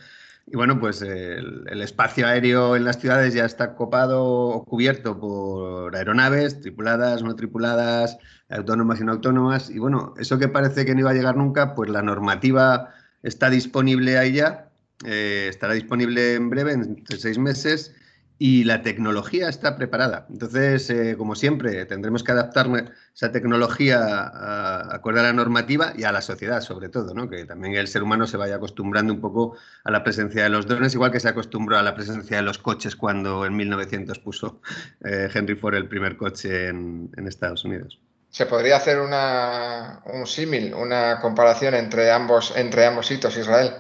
Y 0.48 0.56
bueno, 0.56 0.80
pues 0.80 1.02
el, 1.02 1.82
espacio 1.82 2.26
aéreo 2.26 2.78
en 2.78 2.86
las 2.86 3.00
ciudades 3.00 3.34
ya 3.34 3.44
está 3.44 3.76
copado 3.76 4.24
o 4.24 4.64
cubierto 4.64 5.20
por 5.20 5.94
aeronaves, 5.94 6.62
tripuladas, 6.62 7.22
no 7.22 7.36
tripuladas, 7.36 8.18
autónomas 8.48 9.02
y 9.02 9.04
no 9.04 9.12
autónomas. 9.12 9.70
Y 9.70 9.80
bueno, 9.80 10.14
eso 10.18 10.40
que 10.40 10.48
parece 10.48 10.86
que 10.86 10.94
no 10.94 11.02
iba 11.02 11.12
a 11.12 11.14
llegar 11.14 11.36
nunca, 11.36 11.76
pues 11.76 11.90
la 11.90 12.02
normativa 12.02 12.94
está 13.24 13.50
disponible 13.50 14.18
ahí 14.18 14.32
ya, 14.32 14.70
eh, 15.06 15.48
estará 15.50 15.74
disponible 15.74 16.36
en 16.36 16.50
breve, 16.50 16.72
en 16.72 17.04
seis 17.10 17.38
meses, 17.38 17.94
y 18.40 18.64
la 18.64 18.82
tecnología 18.82 19.50
está 19.50 19.76
preparada. 19.76 20.26
Entonces, 20.30 20.90
eh, 20.90 21.16
como 21.18 21.36
siempre, 21.36 21.86
tendremos 21.86 22.24
que 22.24 22.32
adaptar 22.32 22.68
esa 23.14 23.32
tecnología 23.32 24.00
a, 24.02 24.96
acorde 24.96 25.20
a 25.20 25.24
la 25.24 25.34
normativa 25.34 25.94
y 25.96 26.06
a 26.06 26.12
la 26.12 26.22
sociedad, 26.22 26.62
sobre 26.62 26.90
todo, 26.90 27.14
¿no? 27.14 27.30
que 27.30 27.46
también 27.46 27.76
el 27.76 27.88
ser 27.88 28.02
humano 28.02 28.26
se 28.26 28.38
vaya 28.38 28.56
acostumbrando 28.56 29.14
un 29.14 29.22
poco 29.22 29.58
a 29.84 29.92
la 29.92 30.04
presencia 30.04 30.44
de 30.44 30.50
los 30.50 30.66
drones, 30.66 30.96
igual 30.96 31.12
que 31.12 31.20
se 31.20 31.30
acostumbró 31.30 31.78
a 31.78 31.84
la 31.84 31.94
presencia 31.94 32.38
de 32.38 32.44
los 32.44 32.58
coches 32.58 32.96
cuando 32.96 33.46
en 33.46 33.56
1900 33.56 34.18
puso 34.20 34.62
eh, 35.04 35.30
Henry 35.34 35.56
Ford 35.56 35.76
el 35.76 35.88
primer 35.88 36.18
coche 36.18 36.70
en 36.70 37.12
Estados 37.28 37.66
Unidos. 37.66 38.00
¿Se 38.30 38.46
podría 38.46 38.78
hacer 38.78 39.00
una, 39.00 40.02
un 40.06 40.28
símil, 40.28 40.74
una 40.76 41.20
comparación 41.20 41.74
entre 41.74 42.12
ambos, 42.12 42.54
entre 42.56 42.86
ambos 42.86 43.10
hitos, 43.10 43.36
Israel? 43.38 43.74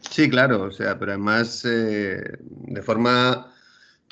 Sí, 0.00 0.30
claro, 0.30 0.62
o 0.62 0.70
sea, 0.70 0.98
pero 0.98 1.12
además 1.12 1.62
eh, 1.66 2.22
de 2.40 2.82
forma 2.82 3.51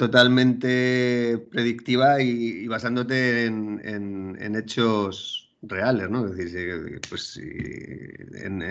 totalmente 0.01 1.37
predictiva 1.51 2.23
y, 2.23 2.67
basándote 2.69 3.45
en, 3.45 4.57
hechos 4.57 5.53
reales, 5.61 6.09
¿no? 6.09 6.27
Es 6.27 6.39
decir, 6.39 7.03
pues 7.07 7.37
en 7.37 8.63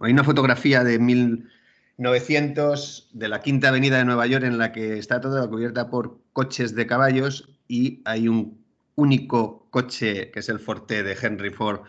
hay 0.00 0.12
una 0.12 0.24
fotografía 0.24 0.82
de 0.82 0.98
1900 0.98 3.10
de 3.12 3.28
la 3.28 3.42
Quinta 3.42 3.68
Avenida 3.68 3.98
de 3.98 4.06
Nueva 4.06 4.26
York 4.26 4.44
en 4.44 4.56
la 4.56 4.72
que 4.72 4.96
está 4.96 5.20
toda 5.20 5.46
cubierta 5.46 5.90
por 5.90 6.20
coches 6.32 6.74
de 6.74 6.86
caballos 6.86 7.50
y 7.68 8.00
hay 8.06 8.26
un 8.26 8.64
único 8.94 9.68
coche, 9.68 10.30
que 10.30 10.40
es 10.40 10.48
el 10.48 10.58
Forte 10.58 11.02
de 11.02 11.18
Henry 11.20 11.50
Ford, 11.50 11.80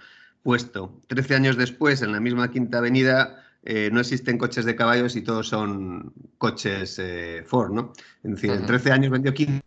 puesto. 0.43 0.99
Trece 1.07 1.35
años 1.35 1.55
después, 1.55 2.01
en 2.01 2.11
la 2.11 2.19
misma 2.19 2.51
Quinta 2.51 2.79
Avenida, 2.79 3.46
eh, 3.69 3.89
no 3.91 3.99
existen 3.99 4.37
coches 4.37 4.63
de 4.63 4.77
caballos 4.77 5.17
y 5.17 5.21
todos 5.21 5.49
son 5.49 6.13
coches 6.37 6.97
eh, 6.99 7.43
Ford, 7.45 7.73
¿no? 7.73 7.91
Es 8.23 8.31
decir, 8.31 8.51
en 8.51 8.65
13 8.65 8.93
años 8.93 9.11
vendió 9.11 9.33
15 9.33 9.61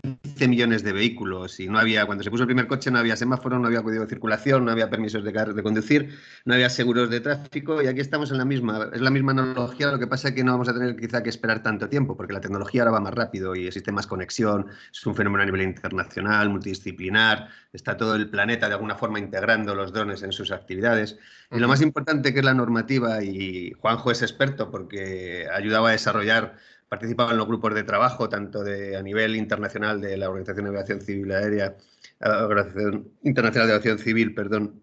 millones 0.48 0.82
de 0.82 0.94
vehículos 0.94 1.60
y 1.60 1.68
no 1.68 1.78
había, 1.78 2.06
cuando 2.06 2.24
se 2.24 2.30
puso 2.30 2.44
el 2.44 2.46
primer 2.46 2.66
coche 2.66 2.90
no 2.90 2.98
había 2.98 3.14
semáforo, 3.14 3.58
no 3.58 3.66
había 3.66 3.82
código 3.82 4.04
de 4.04 4.08
circulación, 4.08 4.64
no 4.64 4.70
había 4.70 4.88
permisos 4.88 5.22
de, 5.22 5.32
de 5.32 5.62
conducir, 5.62 6.18
no 6.46 6.54
había 6.54 6.70
seguros 6.70 7.10
de 7.10 7.20
tráfico 7.20 7.82
y 7.82 7.88
aquí 7.88 8.00
estamos 8.00 8.30
en 8.30 8.38
la 8.38 8.46
misma, 8.46 8.88
es 8.90 9.02
la 9.02 9.10
misma 9.10 9.32
analogía, 9.32 9.90
lo 9.90 9.98
que 9.98 10.06
pasa 10.06 10.28
es 10.28 10.34
que 10.34 10.44
no 10.44 10.52
vamos 10.52 10.70
a 10.70 10.72
tener 10.72 10.96
quizá 10.96 11.22
que 11.22 11.28
esperar 11.28 11.62
tanto 11.62 11.86
tiempo 11.90 12.16
porque 12.16 12.32
la 12.32 12.40
tecnología 12.40 12.80
ahora 12.82 12.92
va 12.92 13.00
más 13.00 13.12
rápido 13.12 13.54
y 13.54 13.66
existe 13.66 13.92
más 13.92 14.06
conexión, 14.06 14.66
es 14.90 15.04
un 15.04 15.14
fenómeno 15.14 15.42
a 15.42 15.46
nivel 15.46 15.60
internacional, 15.60 16.48
multidisciplinar, 16.48 17.48
está 17.72 17.96
todo 17.96 18.16
el 18.16 18.28
planeta 18.30 18.66
de 18.66 18.74
alguna 18.74 18.94
forma 18.94 19.18
integrando 19.18 19.74
los 19.74 19.92
drones 19.92 20.22
en 20.22 20.32
sus 20.32 20.50
actividades. 20.50 21.18
Y 21.50 21.58
lo 21.58 21.68
más 21.68 21.82
importante 21.82 22.32
que 22.32 22.40
es 22.40 22.44
la 22.44 22.54
normativa, 22.54 23.22
y 23.22 23.72
Juanjo 23.90 24.10
es 24.10 24.22
experto 24.22 24.70
porque 24.70 25.46
ayudaba 25.52 25.90
a 25.90 25.92
desarrollar, 25.92 26.56
participaba 26.88 27.32
en 27.32 27.38
los 27.38 27.46
grupos 27.46 27.74
de 27.74 27.82
trabajo, 27.82 28.28
tanto 28.28 28.62
de, 28.62 28.96
a 28.96 29.02
nivel 29.02 29.36
internacional 29.36 30.00
de 30.00 30.16
la 30.16 30.28
Organización 30.28 30.64
de 30.64 30.70
Aviación 30.70 31.00
Civil 31.00 31.32
Aérea, 31.32 31.76
la 32.20 32.44
Organización 32.44 33.08
Internacional 33.22 33.68
de 33.68 33.74
Aviación 33.74 33.98
Civil, 33.98 34.34
perdón, 34.34 34.82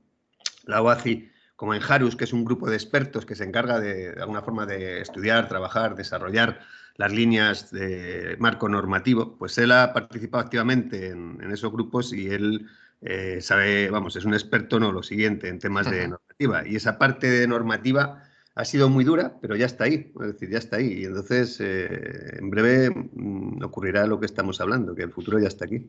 la 0.65 0.81
OACI, 0.81 1.31
como 1.55 1.73
en 1.73 1.81
Harus, 1.81 2.15
que 2.15 2.25
es 2.25 2.33
un 2.33 2.45
grupo 2.45 2.69
de 2.69 2.75
expertos 2.75 3.25
que 3.25 3.35
se 3.35 3.43
encarga 3.43 3.79
de, 3.79 4.13
de 4.13 4.21
alguna 4.21 4.41
forma 4.41 4.65
de 4.65 5.01
estudiar, 5.01 5.47
trabajar, 5.47 5.95
desarrollar 5.95 6.59
las 6.97 7.13
líneas 7.13 7.71
de 7.71 8.35
marco 8.39 8.67
normativo, 8.67 9.37
pues 9.37 9.57
él 9.59 9.71
ha 9.71 9.93
participado 9.93 10.43
activamente 10.43 11.09
en, 11.09 11.39
esos 11.51 11.71
grupos 11.71 12.11
y 12.11 12.27
él 12.27 12.67
eh, 13.01 13.39
sabe, 13.39 13.89
vamos, 13.89 14.15
es 14.15 14.25
un 14.25 14.33
experto, 14.33 14.79
no, 14.79 14.91
lo 14.91 15.03
siguiente, 15.03 15.47
en 15.47 15.59
temas 15.59 15.89
de 15.89 16.07
normativa. 16.07 16.67
Y 16.67 16.75
esa 16.75 16.97
parte 16.97 17.29
de 17.29 17.47
normativa 17.47 18.23
ha 18.57 18.65
sido 18.65 18.89
muy 18.89 19.03
dura, 19.03 19.33
pero 19.39 19.55
ya 19.55 19.67
está 19.67 19.83
ahí, 19.83 20.11
es 20.19 20.33
decir, 20.33 20.49
ya 20.49 20.57
está 20.57 20.77
ahí. 20.77 21.01
Y 21.01 21.05
entonces, 21.05 21.59
eh, 21.59 22.39
en 22.39 22.49
breve 22.49 22.89
mm, 22.89 23.63
ocurrirá 23.63 24.07
lo 24.07 24.19
que 24.19 24.25
estamos 24.25 24.59
hablando, 24.59 24.95
que 24.95 25.03
el 25.03 25.11
futuro 25.11 25.37
ya 25.39 25.47
está 25.47 25.65
aquí. 25.65 25.87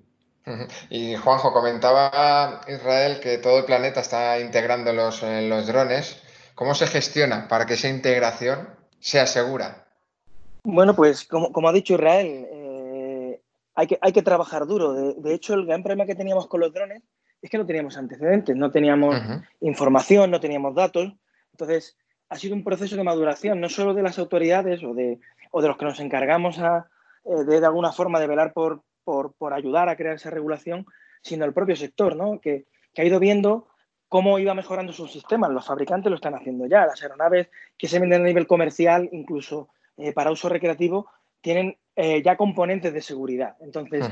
Y 0.90 1.14
Juanjo, 1.16 1.52
comentaba 1.52 2.60
Israel 2.68 3.20
que 3.20 3.38
todo 3.38 3.58
el 3.58 3.64
planeta 3.64 4.00
está 4.00 4.38
integrando 4.38 4.92
los, 4.92 5.22
eh, 5.22 5.48
los 5.48 5.66
drones. 5.66 6.22
¿Cómo 6.54 6.74
se 6.74 6.86
gestiona 6.86 7.48
para 7.48 7.64
que 7.64 7.74
esa 7.74 7.88
integración 7.88 8.68
sea 8.98 9.26
segura? 9.26 9.86
Bueno, 10.64 10.94
pues 10.94 11.24
como, 11.24 11.68
ha 11.68 11.72
dicho 11.72 11.94
Israel, 11.94 12.46
eh, 12.50 13.40
hay, 13.74 13.86
que, 13.86 13.98
hay 14.02 14.12
que 14.12 14.22
trabajar 14.22 14.66
duro. 14.66 15.14
De, 15.14 15.34
hecho, 15.34 15.54
el 15.54 15.64
gran 15.64 15.82
problema 15.82 16.04
que 16.04 16.14
teníamos 16.14 16.46
con 16.46 16.60
los 16.60 16.72
drones 16.72 17.02
es 17.40 17.48
que 17.48 17.56
no 17.56 17.64
teníamos 17.64 17.96
antecedentes, 17.96 18.54
no 18.56 18.70
teníamos 18.70 19.16
información, 19.60 20.30
no 20.30 20.40
teníamos 20.40 20.74
datos. 20.74 21.14
Entonces, 21.52 21.96
ha 22.28 22.36
sido 22.36 22.54
un 22.54 22.64
proceso 22.64 22.96
de 22.96 23.04
maduración, 23.04 23.60
no 23.60 23.68
solo 23.68 23.94
de 23.94 24.02
las 24.02 24.18
autoridades 24.18 24.82
o 24.84 24.94
de, 24.94 25.18
o 25.50 25.62
de 25.62 25.68
los 25.68 25.76
que 25.76 25.84
nos 25.84 26.00
encargamos 26.00 26.58
a, 26.58 26.88
eh, 27.24 27.44
de, 27.44 27.64
alguna 27.64 27.92
forma 27.92 28.20
de 28.20 28.26
velar 28.26 28.52
por, 28.52 28.82
por, 29.04 29.54
ayudar 29.54 29.88
a 29.88 29.96
crear 29.96 30.16
esa 30.16 30.30
regulación, 30.30 30.86
sino 31.22 31.44
el 31.44 31.54
propio 31.54 31.76
sector, 31.76 32.16
¿no? 32.16 32.40
que, 32.40 32.66
que 32.92 33.02
ha 33.02 33.04
ido 33.04 33.18
viendo 33.18 33.68
cómo 34.08 34.38
iba 34.38 34.54
mejorando 34.54 34.92
sus 34.92 35.12
sistemas. 35.12 35.50
Los 35.50 35.66
fabricantes 35.66 36.10
lo 36.10 36.16
están 36.16 36.34
haciendo 36.34 36.66
ya. 36.66 36.86
Las 36.86 37.02
aeronaves 37.02 37.48
que 37.76 37.88
se 37.88 37.98
venden 37.98 38.22
a 38.22 38.24
nivel 38.24 38.46
comercial, 38.46 39.08
incluso 39.12 39.68
eh, 39.96 40.12
para 40.12 40.30
uso 40.30 40.48
recreativo 40.48 41.08
tienen 41.40 41.76
eh, 41.94 42.22
ya 42.22 42.36
componentes 42.36 42.92
de 42.92 43.00
seguridad. 43.00 43.56
Entonces, 43.60 44.08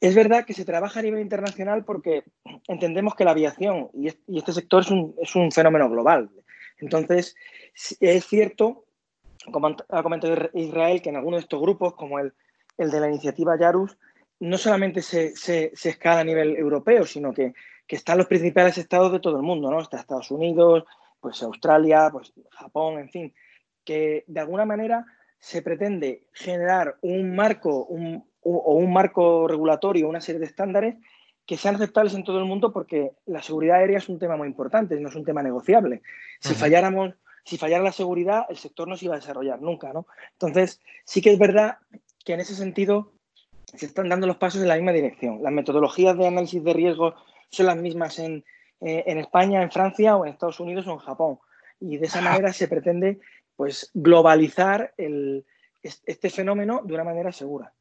es 0.00 0.14
verdad 0.14 0.44
que 0.44 0.54
se 0.54 0.64
trabaja 0.64 1.00
a 1.00 1.02
nivel 1.02 1.20
internacional 1.20 1.84
porque 1.84 2.24
entendemos 2.66 3.14
que 3.14 3.24
la 3.24 3.32
aviación 3.32 3.90
y, 3.94 4.08
este 4.08 4.52
sector 4.52 4.82
es 4.82 4.90
un, 4.90 5.14
es 5.20 5.34
un, 5.36 5.50
fenómeno 5.52 5.88
global. 5.88 6.30
Entonces, 6.78 7.36
es 8.00 8.24
cierto, 8.26 8.84
como 9.50 9.76
ha 9.88 10.02
comentado 10.02 10.50
Israel, 10.54 11.02
que 11.02 11.10
en 11.10 11.16
algunos 11.16 11.40
de 11.40 11.42
estos 11.42 11.60
grupos, 11.60 11.94
como 11.94 12.18
el, 12.18 12.32
el 12.76 12.90
de 12.90 13.00
la 13.00 13.08
iniciativa 13.08 13.58
Yarus, 13.58 13.96
no 14.40 14.56
solamente 14.56 15.02
se, 15.02 15.36
se, 15.36 15.72
se, 15.74 15.90
escala 15.90 16.20
a 16.20 16.24
nivel 16.24 16.56
europeo, 16.56 17.04
sino 17.04 17.32
que, 17.32 17.54
que, 17.86 17.96
están 17.96 18.18
los 18.18 18.28
principales 18.28 18.78
estados 18.78 19.10
de 19.10 19.20
todo 19.20 19.36
el 19.36 19.42
mundo, 19.42 19.70
¿no? 19.70 19.80
Está 19.80 19.98
Estados 19.98 20.30
Unidos, 20.30 20.84
pues 21.20 21.42
Australia, 21.42 22.08
pues 22.12 22.32
Japón, 22.52 23.00
en 23.00 23.10
fin, 23.10 23.34
que 23.84 24.24
de 24.28 24.40
alguna 24.40 24.64
manera 24.64 25.04
se 25.40 25.62
pretende 25.62 26.26
generar 26.32 26.98
un 27.02 27.34
marco 27.34 27.70
o 27.70 28.74
un 28.74 28.92
marco 28.92 29.48
regulatorio, 29.48 30.08
una 30.08 30.20
serie 30.20 30.40
de 30.40 30.46
estándares 30.46 30.96
que 31.48 31.56
sean 31.56 31.76
aceptables 31.76 32.12
en 32.12 32.24
todo 32.24 32.38
el 32.38 32.44
mundo 32.44 32.74
porque 32.74 33.12
la 33.24 33.42
seguridad 33.42 33.78
aérea 33.78 33.96
es 33.96 34.10
un 34.10 34.18
tema 34.18 34.36
muy 34.36 34.46
importante, 34.46 35.00
no 35.00 35.08
es 35.08 35.14
un 35.14 35.24
tema 35.24 35.42
negociable. 35.42 36.02
Si 36.40 36.52
falláramos, 36.52 37.14
si 37.42 37.56
fallara 37.56 37.82
la 37.82 37.92
seguridad, 37.92 38.44
el 38.50 38.58
sector 38.58 38.86
no 38.86 38.98
se 38.98 39.06
iba 39.06 39.14
a 39.14 39.18
desarrollar 39.18 39.62
nunca, 39.62 39.90
¿no? 39.94 40.06
Entonces, 40.32 40.78
sí 41.06 41.22
que 41.22 41.32
es 41.32 41.38
verdad 41.38 41.78
que 42.22 42.34
en 42.34 42.40
ese 42.40 42.54
sentido 42.54 43.12
se 43.64 43.86
están 43.86 44.10
dando 44.10 44.26
los 44.26 44.36
pasos 44.36 44.60
en 44.60 44.68
la 44.68 44.74
misma 44.74 44.92
dirección. 44.92 45.42
Las 45.42 45.54
metodologías 45.54 46.18
de 46.18 46.26
análisis 46.26 46.62
de 46.62 46.74
riesgo 46.74 47.14
son 47.48 47.64
las 47.64 47.78
mismas 47.78 48.18
en, 48.18 48.44
eh, 48.82 49.04
en 49.06 49.16
España, 49.16 49.62
en 49.62 49.70
Francia 49.70 50.18
o 50.18 50.26
en 50.26 50.32
Estados 50.32 50.60
Unidos 50.60 50.86
o 50.86 50.92
en 50.92 50.98
Japón. 50.98 51.38
Y 51.80 51.96
de 51.96 52.08
esa 52.08 52.20
manera 52.20 52.52
se 52.52 52.68
pretende 52.68 53.20
pues 53.56 53.90
globalizar 53.94 54.92
este 55.82 56.28
fenómeno 56.28 56.82
de 56.84 56.92
una 56.92 57.04
manera 57.04 57.32
segura. 57.32 57.72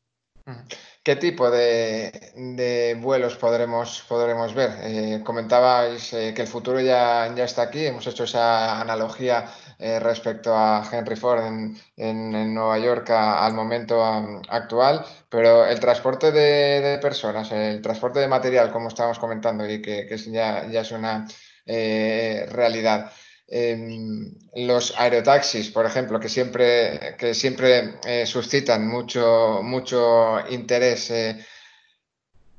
¿Qué 1.03 1.15
tipo 1.15 1.49
de, 1.49 2.97
vuelos 3.01 3.35
podremos, 3.37 4.03
podremos 4.09 4.53
ver? 4.53 4.71
Eh, 4.81 5.21
comentabais 5.23 6.13
eh, 6.13 6.33
que 6.33 6.41
el 6.41 6.47
futuro 6.47 6.79
ya, 6.81 7.33
ya, 7.35 7.45
está 7.45 7.63
aquí, 7.63 7.85
hemos 7.85 8.05
hecho 8.07 8.25
esa 8.25 8.81
analogía 8.81 9.45
eh, 9.79 9.99
respecto 9.99 10.53
a 10.55 10.83
Henry 10.91 11.15
Ford 11.15 11.43
en, 11.45 12.53
Nueva 12.53 12.77
York 12.79 13.09
al 13.09 13.53
momento 13.53 14.03
actual, 14.49 15.05
pero 15.29 15.65
el 15.65 15.79
transporte 15.79 16.31
de, 16.31 16.97
personas, 16.99 17.51
el 17.51 17.81
transporte 17.81 18.19
de 18.19 18.27
material, 18.27 18.71
como 18.71 18.89
estábamos 18.89 19.19
comentando, 19.19 19.69
y 19.69 19.81
que, 19.81 20.07
ya, 20.27 20.67
ya, 20.67 20.81
es 20.81 20.91
una 20.91 21.25
realidad. 21.65 23.11
Los 23.49 24.93
aerotaxis, 24.97 25.69
por 25.69 25.85
ejemplo, 25.85 26.19
que 26.19 26.27
siempre, 26.27 27.15
que 27.17 27.33
siempre 27.33 27.95
eh, 28.05 28.25
suscitan 28.25 28.85
mucho, 28.87 29.61
mucho 29.63 30.39
interés, 30.49 31.09
eh, 31.11 31.45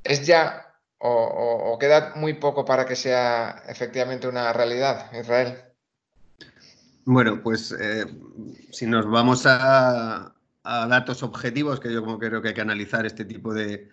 ¿es 0.03 0.25
ya 0.25 0.65
o, 0.97 1.77
queda 1.79 2.13
muy 2.15 2.33
poco 2.33 2.65
para 2.65 2.85
que 2.85 2.95
sea 2.95 3.63
efectivamente 3.67 4.27
una 4.27 4.51
realidad, 4.51 5.11
Israel? 5.17 5.59
Bueno, 7.05 7.41
pues 7.41 7.71
eh, 7.79 8.05
si 8.71 8.85
nos 8.87 9.09
vamos 9.09 9.45
a, 9.45 10.33
datos 10.63 11.23
objetivos, 11.23 11.79
que 11.79 11.91
yo 11.93 12.01
como 12.01 12.19
creo 12.19 12.41
que 12.41 12.49
hay 12.49 12.53
que 12.53 12.61
analizar 12.61 13.05
este 13.05 13.25
tipo 13.25 13.53
de, 13.53 13.89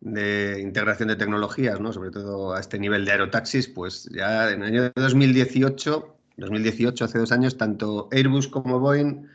integración 0.00 1.08
de 1.08 1.16
tecnologías, 1.16 1.80
¿no? 1.80 1.92
sobre 1.92 2.10
todo 2.10 2.54
a 2.54 2.60
este 2.60 2.78
nivel 2.78 3.04
de 3.04 3.12
aerotaxis, 3.12 3.68
pues 3.68 4.08
ya 4.12 4.50
en 4.50 4.62
el 4.62 4.68
año 4.68 4.92
2018, 4.94 6.13
2018, 6.36 7.04
hace 7.04 7.18
dos 7.18 7.32
años, 7.32 7.56
tanto 7.56 8.08
Airbus 8.10 8.48
como 8.48 8.80
Boeing, 8.80 9.26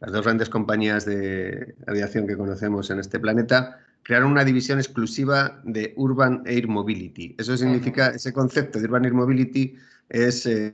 las 0.00 0.12
dos 0.12 0.22
grandes 0.22 0.48
compañías 0.48 1.04
de 1.04 1.74
aviación 1.86 2.26
que 2.26 2.36
conocemos 2.36 2.90
en 2.90 3.00
este 3.00 3.18
planeta, 3.18 3.80
crearon 4.02 4.32
una 4.32 4.44
división 4.44 4.78
exclusiva 4.78 5.60
de 5.64 5.94
Urban 5.96 6.42
Air 6.46 6.68
Mobility. 6.68 7.34
Eso 7.38 7.56
significa, 7.56 8.08
ese 8.08 8.32
concepto 8.32 8.78
de 8.78 8.84
Urban 8.84 9.04
Air 9.06 9.14
Mobility 9.14 9.76
es 10.08 10.46
eh, 10.46 10.72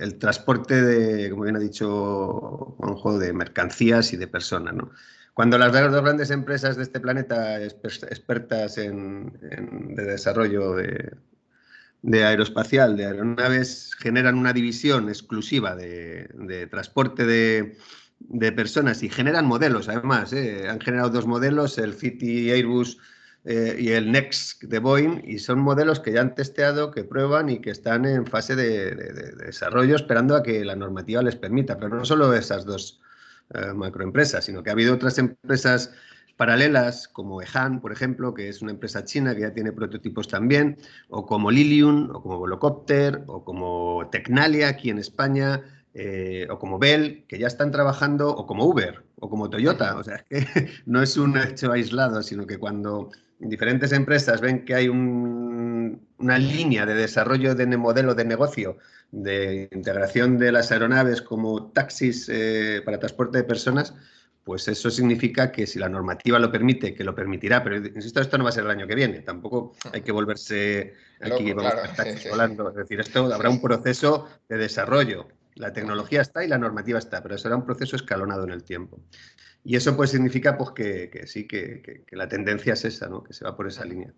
el 0.00 0.18
transporte 0.18 0.80
de, 0.80 1.30
como 1.30 1.44
bien 1.44 1.56
ha 1.56 1.60
dicho 1.60 2.74
Juanjo, 2.78 3.18
de 3.18 3.32
mercancías 3.32 4.12
y 4.12 4.16
de 4.16 4.26
personas. 4.26 4.74
Cuando 5.34 5.58
las 5.58 5.72
dos 5.72 6.02
grandes 6.02 6.30
empresas 6.30 6.76
de 6.76 6.82
este 6.82 7.00
planeta, 7.00 7.62
expertas 7.62 8.78
en, 8.78 9.32
de 9.94 10.04
desarrollo 10.04 10.74
de, 10.74 11.12
aeroespacial, 12.24 12.96
de 12.96 13.06
aeronaves, 13.06 13.94
generan 13.98 14.36
una 14.36 14.52
división 14.52 15.08
exclusiva 15.08 15.74
de, 15.76 16.68
transporte 16.70 17.24
de, 17.26 18.52
personas 18.52 19.02
y 19.02 19.08
generan 19.08 19.46
modelos, 19.46 19.88
además, 19.88 20.32
¿eh? 20.32 20.68
han 20.68 20.80
generado 20.80 21.10
dos 21.10 21.26
modelos, 21.26 21.78
el 21.78 21.94
City 21.94 22.50
Airbus 22.50 22.98
eh, 23.44 23.76
y 23.78 23.90
el 23.90 24.12
Next 24.12 24.62
de 24.62 24.78
Boeing, 24.78 25.22
y 25.24 25.38
son 25.38 25.58
modelos 25.58 25.98
que 25.98 26.12
ya 26.12 26.20
han 26.20 26.34
testeado, 26.34 26.92
que 26.92 27.02
prueban 27.02 27.48
y 27.50 27.60
que 27.60 27.70
están 27.70 28.04
en 28.04 28.26
fase 28.26 28.54
de, 28.54 28.94
desarrollo, 29.44 29.96
esperando 29.96 30.36
a 30.36 30.42
que 30.42 30.64
la 30.64 30.76
normativa 30.76 31.22
les 31.22 31.34
permita. 31.34 31.76
Pero 31.76 31.88
no 31.88 32.04
solo 32.04 32.32
esas 32.34 32.64
dos 32.64 33.00
eh, 33.54 33.72
macroempresas, 33.74 34.44
sino 34.44 34.62
que 34.62 34.70
ha 34.70 34.74
habido 34.74 34.94
otras 34.94 35.18
empresas 35.18 35.92
paralelas, 36.42 37.06
como 37.06 37.40
EHAN, 37.40 37.80
por 37.80 37.92
ejemplo, 37.92 38.34
que 38.34 38.48
es 38.48 38.62
una 38.62 38.72
empresa 38.72 39.04
china 39.04 39.32
que 39.32 39.42
ya 39.42 39.54
tiene 39.54 39.70
prototipos 39.70 40.26
también, 40.26 40.76
o 41.08 41.24
como 41.24 41.52
Lilium, 41.52 42.10
o 42.12 42.20
como 42.20 42.36
Volocopter, 42.38 43.22
o 43.28 43.44
como 43.44 44.08
Tecnalia 44.10 44.66
aquí 44.66 44.90
en 44.90 44.98
España, 44.98 45.62
eh, 45.94 46.48
o 46.50 46.58
como 46.58 46.80
Bell, 46.80 47.24
que 47.28 47.38
ya 47.38 47.46
están 47.46 47.70
trabajando, 47.70 48.28
o 48.28 48.44
como 48.44 48.64
Uber, 48.64 49.04
o 49.20 49.30
como 49.30 49.50
Toyota. 49.50 49.94
O 49.96 50.02
sea, 50.02 50.24
que 50.28 50.44
no 50.84 51.00
es 51.00 51.16
un 51.16 51.38
hecho 51.38 51.70
aislado, 51.70 52.24
sino 52.24 52.44
que 52.44 52.58
cuando 52.58 53.12
diferentes 53.38 53.92
empresas 53.92 54.40
ven 54.40 54.64
que 54.64 54.74
hay 54.74 54.88
una 54.88 56.38
línea 56.38 56.86
de 56.86 56.94
desarrollo 56.94 57.54
de 57.54 57.66
modelo 57.76 58.16
de 58.16 58.24
negocio, 58.24 58.78
de 59.12 59.68
integración 59.70 60.38
de 60.38 60.50
las 60.50 60.72
aeronaves 60.72 61.22
como 61.22 61.70
taxis 61.70 62.28
eh, 62.28 62.82
para 62.84 62.98
transporte 62.98 63.38
de 63.38 63.44
personas, 63.44 63.94
pues 64.44 64.66
eso 64.66 64.90
significa 64.90 65.52
que 65.52 65.66
si 65.66 65.78
la 65.78 65.88
normativa 65.88 66.38
lo 66.38 66.50
permite, 66.50 66.94
que 66.94 67.04
lo 67.04 67.14
permitirá, 67.14 67.62
pero 67.62 67.76
insisto, 67.76 68.20
esto 68.20 68.38
no 68.38 68.44
va 68.44 68.50
a 68.50 68.52
ser 68.52 68.64
el 68.64 68.70
año 68.70 68.86
que 68.86 68.94
viene, 68.94 69.20
tampoco 69.20 69.74
hay 69.92 70.02
que 70.02 70.10
volverse 70.10 70.94
aquí 71.20 71.52
volando. 71.52 72.70
Es 72.70 72.74
decir, 72.74 73.00
esto 73.00 73.32
habrá 73.32 73.48
un 73.48 73.60
proceso 73.60 74.28
de 74.48 74.58
desarrollo. 74.58 75.28
La 75.54 75.72
tecnología 75.72 76.22
está 76.22 76.44
y 76.44 76.48
la 76.48 76.58
normativa 76.58 76.98
está, 76.98 77.22
pero 77.22 77.38
será 77.38 77.56
un 77.56 77.64
proceso 77.64 77.94
escalonado 77.94 78.44
en 78.44 78.50
el 78.50 78.64
tiempo. 78.64 79.00
Y 79.64 79.76
eso 79.76 79.96
pues 79.96 80.10
significa 80.10 80.56
pues, 80.58 80.70
que, 80.70 81.24
sí, 81.26 81.46
que, 81.46 82.04
la 82.10 82.28
tendencia 82.28 82.72
es 82.72 82.84
esa, 82.84 83.08
¿no? 83.08 83.22
que 83.22 83.32
se 83.32 83.44
va 83.44 83.56
por 83.56 83.68
esa 83.68 83.84
línea. 83.84 84.12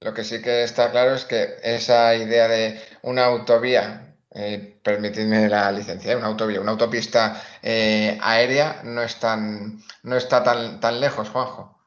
Lo 0.00 0.14
que 0.14 0.22
sí 0.22 0.40
que 0.40 0.62
está 0.62 0.90
claro 0.90 1.14
es 1.14 1.24
que 1.24 1.54
esa 1.62 2.14
idea 2.14 2.46
de 2.46 2.78
una 3.02 3.24
autovía, 3.24 4.13
eh, 4.36 4.78
permitidme 4.82 5.48
la 5.48 5.70
licencia, 5.70 6.16
una 6.16 6.26
autovía, 6.26 6.60
una 6.60 6.72
autopista 6.72 7.40
eh, 7.62 8.18
aérea 8.20 8.80
no, 8.82 9.00
es 9.00 9.20
tan, 9.20 9.78
no 10.02 10.16
está 10.16 10.42
tan, 10.42 10.80
tan 10.80 11.00
lejos, 11.00 11.28
Juanjo. 11.30 11.78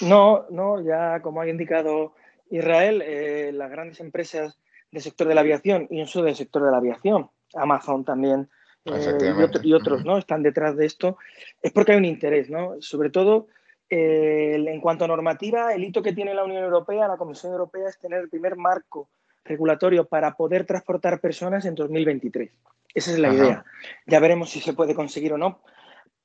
No, 0.00 0.46
no, 0.48 0.82
ya 0.82 1.20
como 1.20 1.42
ha 1.42 1.48
indicado 1.48 2.14
Israel, 2.48 3.02
eh, 3.04 3.50
las 3.52 3.70
grandes 3.70 4.00
empresas 4.00 4.58
del 4.90 5.02
sector 5.02 5.28
de 5.28 5.34
la 5.34 5.42
aviación 5.42 5.88
y 5.90 6.00
eso 6.00 6.22
del 6.22 6.36
sector 6.36 6.64
de 6.64 6.70
la 6.70 6.78
aviación, 6.78 7.28
Amazon 7.54 8.02
también 8.02 8.48
eh, 8.86 9.34
y, 9.62 9.74
otros 9.74 10.02
¿no? 10.02 10.16
están 10.16 10.42
detrás 10.42 10.76
de 10.76 10.86
esto, 10.86 11.18
es 11.60 11.70
porque 11.70 11.92
hay 11.92 11.98
un 11.98 12.06
interés, 12.06 12.48
¿no? 12.48 12.76
Sobre 12.80 13.10
todo 13.10 13.48
en 13.92 14.80
cuanto 14.80 15.04
a 15.04 15.08
normativa, 15.08 15.74
el 15.74 15.82
hito 15.82 16.00
que 16.00 16.12
tiene 16.12 16.32
la 16.32 16.44
Unión 16.44 16.62
Europea, 16.62 17.08
la 17.08 17.16
Comisión 17.16 17.52
Europea, 17.52 17.88
es 17.88 17.98
tener 17.98 18.20
el 18.20 18.30
primer 18.30 18.56
marco 18.56 19.10
regulatorio 19.50 20.06
para 20.06 20.36
poder 20.36 20.64
transportar 20.64 21.20
personas 21.20 21.64
en 21.66 21.74
2023. 21.74 22.50
Esa 22.94 23.10
es 23.10 23.18
la 23.18 23.32
idea. 23.32 23.64
Ya 24.06 24.20
veremos 24.20 24.50
si 24.50 24.60
se 24.60 24.72
puede 24.72 24.94
conseguir 24.94 25.32
o 25.32 25.38
no, 25.38 25.60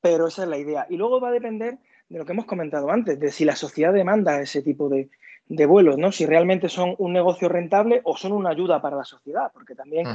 pero 0.01 0.27
esa 0.27 0.43
es 0.43 0.49
la 0.49 0.57
idea. 0.57 0.85
Y 0.89 0.97
luego 0.97 1.19
va 1.19 1.29
a 1.29 1.31
depender 1.31 1.77
de 2.09 2.19
lo 2.19 2.25
que 2.25 2.33
hemos 2.33 2.45
comentado 2.45 2.91
antes, 2.91 3.19
de 3.19 3.31
si 3.31 3.45
la 3.45 3.55
sociedad 3.55 3.93
demanda 3.93 4.39
ese 4.39 4.61
tipo 4.61 4.89
de, 4.89 5.09
vuelos, 5.65 5.97
¿no? 5.97 6.11
Si 6.11 6.25
realmente 6.25 6.69
son 6.69 6.95
un 6.97 7.13
negocio 7.13 7.49
rentable 7.49 8.01
o 8.03 8.15
son 8.15 8.31
una 8.31 8.51
ayuda 8.51 8.81
para 8.81 8.97
la 8.97 9.03
sociedad, 9.03 9.51
porque 9.53 9.75
también 9.75 10.07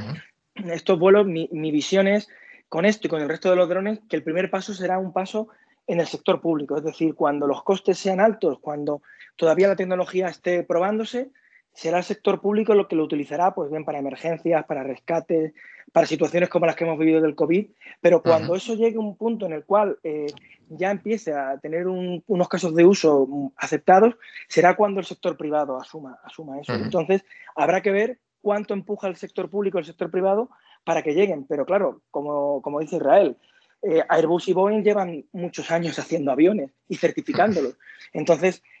estos 0.55 0.97
vuelos, 0.99 1.25
mi, 1.25 1.71
visión 1.71 2.07
es 2.07 2.29
con 2.69 2.85
esto 2.85 3.07
y 3.07 3.09
con 3.09 3.21
el 3.21 3.29
resto 3.29 3.49
de 3.49 3.57
los 3.57 3.67
drones, 3.67 3.99
que 4.09 4.15
el 4.15 4.23
primer 4.23 4.49
paso 4.49 4.73
será 4.73 4.97
un 4.97 5.11
paso 5.11 5.49
en 5.87 5.99
el 5.99 6.07
sector 6.07 6.39
público, 6.39 6.77
es 6.77 6.83
decir, 6.83 7.15
cuando 7.15 7.47
los 7.47 7.63
costes 7.63 7.97
sean 7.97 8.21
altos, 8.21 8.59
cuando 8.59 9.01
todavía 9.35 9.67
la 9.67 9.75
tecnología 9.75 10.27
esté 10.27 10.63
probándose, 10.63 11.31
será 11.73 11.99
el 11.99 12.03
sector 12.03 12.41
público 12.41 12.73
lo 12.73 12.87
que 12.87 12.95
lo 12.95 13.03
utilizará, 13.03 13.53
pues 13.53 13.69
bien, 13.69 13.85
para 13.85 13.99
emergencias, 13.99 14.65
para 14.65 14.83
rescates, 14.83 15.53
para 15.91 16.07
situaciones 16.07 16.49
como 16.49 16.65
las 16.65 16.75
que 16.75 16.85
hemos 16.85 16.97
vivido 16.97 17.21
del 17.21 17.35
COVID, 17.35 17.67
pero 17.99 18.21
cuando 18.21 18.55
eso 18.55 18.75
llegue 18.75 18.97
a 18.97 19.01
un 19.01 19.17
punto 19.17 19.45
en 19.45 19.53
el 19.53 19.65
cual 19.65 19.97
eh, 20.03 20.27
ya 20.69 20.89
empiece 20.89 21.33
a 21.33 21.57
tener 21.57 21.87
unos 21.87 22.49
casos 22.49 22.73
de 22.75 22.85
uso 22.85 23.51
aceptados, 23.57 24.15
será 24.47 24.75
cuando 24.75 24.99
el 24.99 25.05
sector 25.05 25.35
privado 25.35 25.77
asuma, 25.77 26.17
asuma 26.23 26.59
eso. 26.59 26.73
Entonces, 26.73 27.25
habrá 27.55 27.81
que 27.81 27.91
ver 27.91 28.19
cuánto 28.41 28.73
empuja 28.73 29.07
el 29.07 29.17
sector 29.17 29.49
público 29.49 29.77
y 29.77 29.81
el 29.81 29.85
sector 29.85 30.09
privado 30.09 30.49
para 30.83 31.03
que 31.03 31.13
lleguen. 31.13 31.45
Pero 31.45 31.65
claro, 31.65 32.01
como, 32.09 32.79
dice 32.79 32.97
Israel, 32.97 33.37
eh, 33.81 34.03
Airbus 34.07 34.47
y 34.47 34.53
Boeing 34.53 34.83
llevan 34.83 35.25
muchos 35.33 35.71
años 35.71 35.99
haciendo 35.99 36.31
aviones 36.31 36.71
y 36.87 36.95
certificándolos. 36.95 37.77
Entonces, 38.13 38.63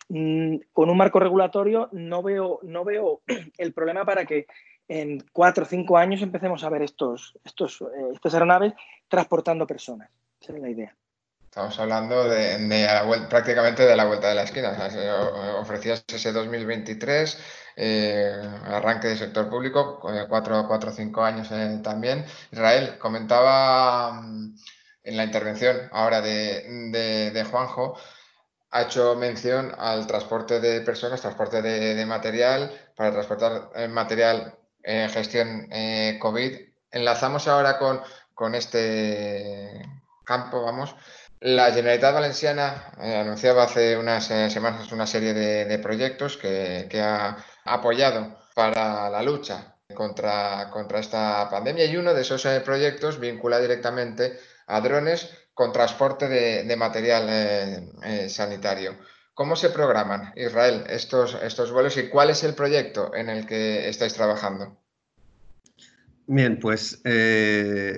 con 0.73 0.89
un 0.89 0.97
marco 0.97 1.19
regulatorio 1.19 1.89
no 1.93 2.21
veo, 2.21 2.59
no 2.63 2.83
veo 2.83 3.21
el 3.57 3.73
problema 3.73 4.05
para 4.05 4.25
que 4.25 4.47
en 4.87 5.23
cuatro 5.31 5.63
o 5.63 5.67
cinco 5.67 5.97
años 5.97 6.21
empecemos 6.21 6.63
a 6.63 6.69
ver 6.69 6.81
estos, 6.81 7.37
estos, 7.45 7.81
eh, 7.81 7.85
estas 8.13 8.33
aeronaves 8.33 8.73
transportando 9.07 9.65
personas. 9.65 10.09
Esa 10.41 10.53
es 10.53 10.59
la 10.59 10.69
idea. 10.69 10.95
Estamos 11.51 11.77
hablando 11.79 12.29
de, 12.29 12.87
prácticamente 13.29 13.85
de 13.85 13.95
la 13.95 14.05
vuelta 14.05 14.29
de 14.29 14.35
la 14.35 14.43
esquina. 14.43 14.71
ofrecías 15.59 16.05
ese 16.07 16.31
2023 16.31 17.37
eh, 17.75 18.41
arranque 18.65 19.09
del 19.09 19.17
sector 19.17 19.49
público, 19.49 19.99
cuatro, 20.29 20.65
cuatro 20.67 20.91
o 20.91 20.93
cinco 20.93 21.23
años 21.23 21.49
eh, 21.51 21.79
también. 21.83 22.25
Israel, 22.51 22.97
comentaba 22.99 24.13
mm, 24.13 24.55
en 25.03 25.17
la 25.17 25.23
intervención 25.23 25.75
ahora 25.91 26.21
de, 26.21 27.45
Juanjo, 27.49 27.97
ha 28.71 28.83
hecho 28.83 29.15
mención 29.15 29.73
al 29.77 30.07
transporte 30.07 30.59
de 30.59 30.81
personas, 30.81 31.21
transporte 31.21 31.61
de, 31.61 32.05
material, 32.05 32.71
para 32.95 33.11
transportar 33.11 33.69
eh, 33.75 33.87
material 33.87 34.55
en 34.83 35.09
gestión 35.09 35.69
COVID. 36.19 36.57
Enlazamos 36.91 37.47
ahora 37.47 37.77
con, 37.77 38.01
con 38.33 38.55
este 38.55 39.81
campo, 40.25 40.63
vamos. 40.63 40.95
La 41.41 41.71
Generalitat 41.71 42.13
Valenciana 42.13 42.91
anunciaba 42.97 43.63
hace 43.63 43.97
unas 43.97 44.25
semanas 44.25 44.91
una 44.91 45.07
serie 45.07 45.33
de, 45.33 45.79
proyectos 45.79 46.37
que, 46.37 46.87
que, 46.89 47.01
ha 47.01 47.37
apoyado 47.65 48.37
para 48.53 49.09
la 49.09 49.23
lucha 49.23 49.75
contra, 49.93 50.69
contra 50.71 50.99
esta 50.99 51.49
pandemia 51.49 51.85
y 51.85 51.97
uno 51.97 52.13
de 52.13 52.21
esos 52.21 52.45
eh, 52.45 52.61
proyectos 52.61 53.19
vincula 53.19 53.59
directamente 53.59 54.39
a 54.67 54.81
drones 54.81 55.29
con 55.53 55.71
transporte 55.71 56.27
de, 56.27 56.75
material 56.75 57.27
eh, 57.29 57.89
eh, 58.03 58.29
sanitario. 58.29 58.95
¿Cómo 59.33 59.55
se 59.55 59.69
programan, 59.69 60.33
Israel, 60.35 60.83
estos, 60.89 61.37
estos 61.41 61.71
vuelos 61.71 61.97
y 61.97 62.09
cuál 62.09 62.29
es 62.29 62.43
el 62.43 62.53
proyecto 62.53 63.13
en 63.15 63.29
el 63.29 63.45
que 63.45 63.89
estáis 63.89 64.13
trabajando? 64.13 64.77
Bien, 66.27 66.59
pues 66.59 67.01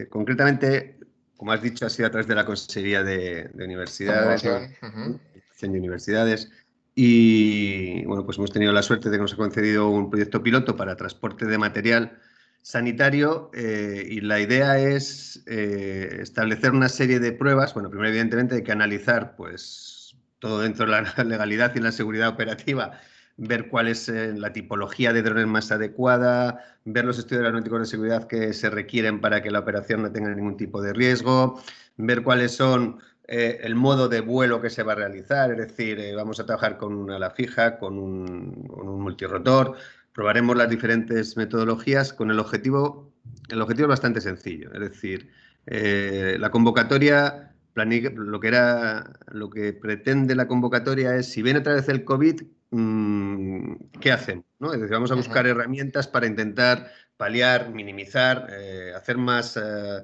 concretamente, 0.10 1.00
como 1.38 1.52
has 1.52 1.62
dicho, 1.62 1.86
ha 1.86 1.90
sido 1.90 2.08
a 2.08 2.12
través 2.12 2.28
de 2.28 2.36
la 2.36 2.46
Consejería 2.46 3.04
de, 3.04 3.50
Universidades, 3.54 4.44
de 4.44 5.68
Universidades 5.68 6.50
y 6.96 8.06
bueno, 8.06 8.26
pues 8.26 8.38
hemos 8.38 8.52
tenido 8.52 8.72
la 8.72 8.84
suerte 8.84 9.10
de 9.10 9.18
que 9.18 9.22
nos 9.22 9.34
ha 9.34 9.38
concedido 9.38 9.90
un 9.90 10.10
proyecto 10.10 10.44
piloto 10.44 10.76
para 10.76 10.96
transporte 10.96 11.46
de 11.46 11.58
material 11.58 12.20
sanitario 12.64 13.52
eh, 13.54 14.08
y 14.10 14.22
la 14.22 14.40
idea 14.40 14.80
es 14.80 15.44
eh, 15.48 16.18
establecer 16.22 16.72
una 16.72 16.90
serie 16.90 17.20
de 17.20 17.34
pruebas. 17.34 17.74
Bueno, 17.74 17.90
primero 17.90 18.10
evidentemente 18.10 18.56
hay 18.56 18.64
que 18.64 18.72
analizar 18.72 19.36
pues 19.36 20.16
todo 20.40 20.62
dentro 20.62 20.86
de 20.86 20.92
la 20.94 21.24
legalidad 21.26 21.76
y 21.76 21.80
la 21.82 21.92
seguridad 21.92 22.30
operativa 22.30 23.00
ver 23.36 23.68
cuál 23.68 23.88
es 23.88 24.10
eh, 24.10 24.34
la 24.36 24.54
tipología 24.54 25.12
de 25.12 25.24
drones 25.24 25.48
más 25.48 25.72
adecuada, 25.72 26.64
ver 26.86 27.04
los 27.04 27.18
estudios 27.18 27.42
aeronáuticos 27.42 27.80
de 27.80 27.86
seguridad 27.88 28.28
que 28.28 28.54
se 28.54 28.70
requieren 28.70 29.22
para 29.22 29.42
que 29.42 29.52
la 29.52 29.60
operación 29.60 30.04
no 30.04 30.12
tenga 30.12 30.30
ningún 30.30 30.56
tipo 30.56 30.82
de 30.82 30.94
riesgo, 30.94 31.60
ver 31.98 32.24
cuáles 32.24 32.56
son 32.56 33.00
el 33.26 33.74
modo 33.74 34.10
de 34.10 34.20
vuelo 34.20 34.62
que 34.62 34.70
se 34.70 34.84
va 34.84 34.92
a 34.92 34.96
realizar, 34.96 35.50
es 35.50 35.58
decir, 35.58 36.14
vamos 36.16 36.40
a 36.40 36.46
trabajar 36.46 36.78
con 36.78 36.94
una 36.94 37.16
ala 37.16 37.32
fija, 37.32 37.80
con 37.80 37.98
un, 37.98 38.68
multirotor, 39.02 39.76
probaremos 40.14 40.56
las 40.56 40.70
diferentes 40.70 41.36
metodologías 41.38 42.14
con 42.14 42.32
el 42.32 42.40
objetivo, 42.40 43.12
el 43.50 43.62
objetivo 43.62 43.86
es 43.86 43.90
bastante 43.90 44.22
sencillo, 44.22 44.72
es 44.74 44.80
decir, 44.80 45.32
eh, 45.66 46.38
la 46.40 46.52
convocatoria, 46.52 47.54
lo 47.76 48.40
que 48.40 48.48
era, 48.48 49.20
lo 49.32 49.50
que 49.50 49.74
pretende 49.74 50.36
la 50.36 50.48
convocatoria 50.48 51.16
es, 51.16 51.32
si 51.32 51.42
viene 51.42 51.60
otra 51.60 51.74
vez 51.74 51.90
el 51.90 52.04
COVID, 52.04 52.42
mm, 52.72 53.74
¿qué 54.00 54.12
hacen? 54.12 54.46
¿no? 54.60 54.74
Es 54.74 54.80
decir, 54.80 54.94
vamos 54.94 55.12
a 55.12 55.16
buscar 55.16 55.48
herramientas 55.48 56.08
para 56.08 56.28
intentar 56.28 56.92
paliar, 57.18 57.72
minimizar, 57.72 58.48
hacer 58.96 59.18
más 59.18 59.58
eh, 59.58 60.04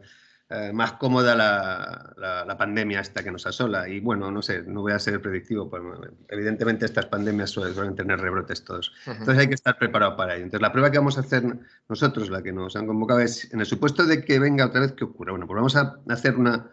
más 0.74 0.94
cómoda 0.94 1.36
la, 1.36 2.56
pandemia 2.58 3.02
esta 3.02 3.24
que 3.24 3.32
nos 3.32 3.46
asola. 3.46 3.88
Y 3.88 4.00
bueno, 4.00 4.32
no 4.32 4.42
sé, 4.42 4.64
no 4.64 4.82
voy 4.82 4.94
a 4.94 5.00
ser 5.00 5.22
predictivo, 5.22 5.70
pues 5.70 5.84
evidentemente 6.28 6.86
estas 6.86 7.06
pandemias 7.06 7.52
suelen, 7.52 7.96
tener 7.96 8.20
rebrotes 8.20 8.64
todos. 8.64 8.92
Entonces 9.06 9.38
hay 9.38 9.48
que 9.48 9.56
estar 9.56 9.78
preparado 9.78 10.16
para 10.18 10.36
ello. 10.36 10.46
Entonces 10.46 10.62
la 10.62 10.72
prueba 10.72 10.92
que 10.92 10.98
vamos 10.98 11.18
a 11.18 11.22
hacer 11.22 11.44
nosotros, 11.88 12.30
la 12.30 12.42
que 12.42 12.52
nos 12.52 12.76
han 12.76 12.88
convocado, 12.88 13.20
es 13.20 13.54
en 13.54 13.60
el 13.60 13.66
supuesto 13.66 14.06
de 14.06 14.24
que 14.24 14.40
venga 14.40 14.66
otra 14.66 14.82
vez, 14.82 14.94
¿qué 14.94 15.04
ocurra? 15.04 15.32
Bueno, 15.32 15.46
pues 15.46 15.56
vamos 15.56 15.76
a 15.76 16.00
hacer 16.10 16.36
una 16.36 16.68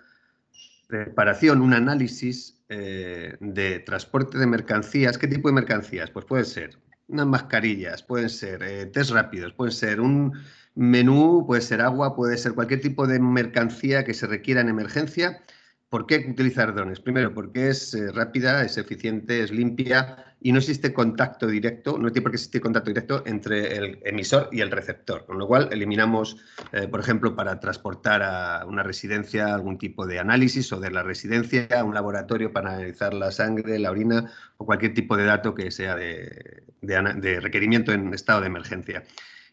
preparación, 0.86 1.60
un 1.60 1.74
análisis 1.74 2.62
eh, 2.68 3.36
de 3.40 3.80
transporte 3.80 4.38
de 4.38 4.46
mercancías. 4.46 5.18
¿Qué 5.18 5.26
tipo 5.26 5.48
de 5.48 5.54
mercancías? 5.54 6.10
Pues 6.10 6.24
puede 6.24 6.44
ser 6.44 6.78
unas 7.08 7.26
mascarillas, 7.26 8.02
pueden 8.02 8.30
ser 8.30 8.62
eh, 8.62 8.86
test 8.86 9.10
rápidos, 9.10 9.52
pueden 9.52 9.72
ser 9.72 10.00
un 10.00 10.32
menú, 10.76 11.44
puede 11.46 11.62
ser 11.62 11.80
agua, 11.80 12.14
puede 12.14 12.36
ser 12.36 12.52
cualquier 12.52 12.80
tipo 12.80 13.06
de 13.06 13.18
mercancía 13.18 14.04
que 14.04 14.14
se 14.14 14.26
requiera 14.26 14.60
en 14.60 14.68
emergencia. 14.68 15.42
¿Por 15.88 16.06
qué 16.06 16.26
utilizar 16.28 16.74
drones? 16.74 17.00
Primero, 17.00 17.32
porque 17.32 17.68
es 17.68 17.94
eh, 17.94 18.12
rápida, 18.12 18.62
es 18.62 18.76
eficiente, 18.76 19.42
es 19.42 19.50
limpia 19.50 20.34
y 20.40 20.52
no 20.52 20.58
existe 20.58 20.92
contacto 20.92 21.46
directo, 21.46 21.96
no 21.96 22.12
tiene 22.12 22.22
por 22.22 22.32
qué 22.32 22.36
existir 22.36 22.60
contacto 22.60 22.90
directo 22.90 23.22
entre 23.24 23.76
el 23.76 24.00
emisor 24.04 24.50
y 24.52 24.60
el 24.60 24.70
receptor, 24.70 25.24
con 25.24 25.38
lo 25.38 25.46
cual 25.46 25.68
eliminamos, 25.72 26.36
eh, 26.72 26.88
por 26.88 27.00
ejemplo, 27.00 27.34
para 27.34 27.58
transportar 27.58 28.22
a 28.22 28.66
una 28.66 28.82
residencia 28.82 29.54
algún 29.54 29.78
tipo 29.78 30.06
de 30.06 30.18
análisis 30.18 30.70
o 30.72 30.80
de 30.80 30.90
la 30.90 31.02
residencia 31.02 31.68
a 31.74 31.84
un 31.84 31.94
laboratorio 31.94 32.52
para 32.52 32.74
analizar 32.74 33.14
la 33.14 33.30
sangre, 33.30 33.78
la 33.78 33.90
orina 33.90 34.30
o 34.58 34.66
cualquier 34.66 34.92
tipo 34.92 35.16
de 35.16 35.24
dato 35.24 35.54
que 35.54 35.70
sea 35.70 35.96
de 35.96 37.40
requerimiento 37.40 37.92
en 37.92 38.12
estado 38.12 38.42
de 38.42 38.48
emergencia. 38.48 39.04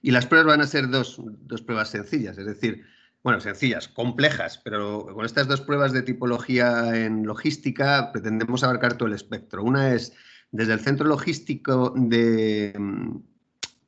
Y 0.04 0.12
las 0.12 0.26
pruebas 0.26 0.58
van 0.58 0.62
a 0.62 0.68
ser 0.68 0.90
dos, 0.90 1.22
pruebas 1.66 1.90
sencillas, 1.90 2.38
es 2.38 2.46
decir, 2.46 2.84
bueno, 3.24 3.40
sencillas, 3.40 3.88
complejas, 3.88 4.60
pero 4.62 5.08
con 5.14 5.26
estas 5.26 5.48
dos 5.48 5.62
pruebas 5.62 5.94
de 5.94 6.02
tipología 6.02 6.94
en 6.94 7.26
logística 7.26 8.12
pretendemos 8.12 8.66
abarcar 8.66 8.98
todo 8.98 9.08
el 9.08 9.16
espectro. 9.16 9.64
Una 9.64 9.94
es 9.94 10.14
desde 10.52 10.74
el 10.74 10.82
centro 10.82 11.08
logístico 11.08 11.94
de, 11.96 12.74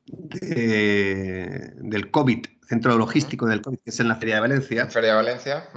del 0.05 2.11
COVID, 2.11 2.45
centro 2.65 2.97
logístico 2.97 3.45
del 3.45 3.61
COVID, 3.61 3.79
que 3.79 3.89
es 3.89 3.99
en 3.99 4.07
la 4.07 4.15
Feria 4.15 4.35
de 4.35 4.41
Valencia. 4.41 4.87
Feria 4.87 5.09
de 5.09 5.15
Valencia. 5.17 5.69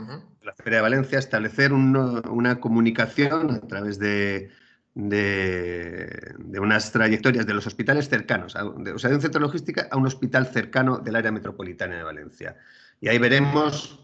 La 0.43 0.55
Feria 0.55 0.77
de 0.77 0.83
Valencia, 0.83 1.19
establecer 1.19 1.73
una 1.73 2.61
comunicación 2.61 3.51
a 3.51 3.67
través 3.67 3.99
de 3.99 4.51
de, 4.99 6.35
unas 6.61 6.91
trayectorias 6.91 7.47
de 7.47 7.55
los 7.55 7.67
hospitales 7.67 8.09
cercanos, 8.09 8.57
o 8.57 8.99
sea, 8.99 9.11
de 9.11 9.15
un 9.15 9.21
centro 9.23 9.41
logística 9.41 9.87
a 9.91 9.97
un 9.97 10.07
hospital 10.07 10.49
cercano 10.49 10.99
del 10.99 11.15
área 11.15 11.31
metropolitana 11.31 11.97
de 11.97 12.03
Valencia. 12.03 12.57
Y 13.01 13.07
ahí 13.07 13.19
veremos 13.19 14.01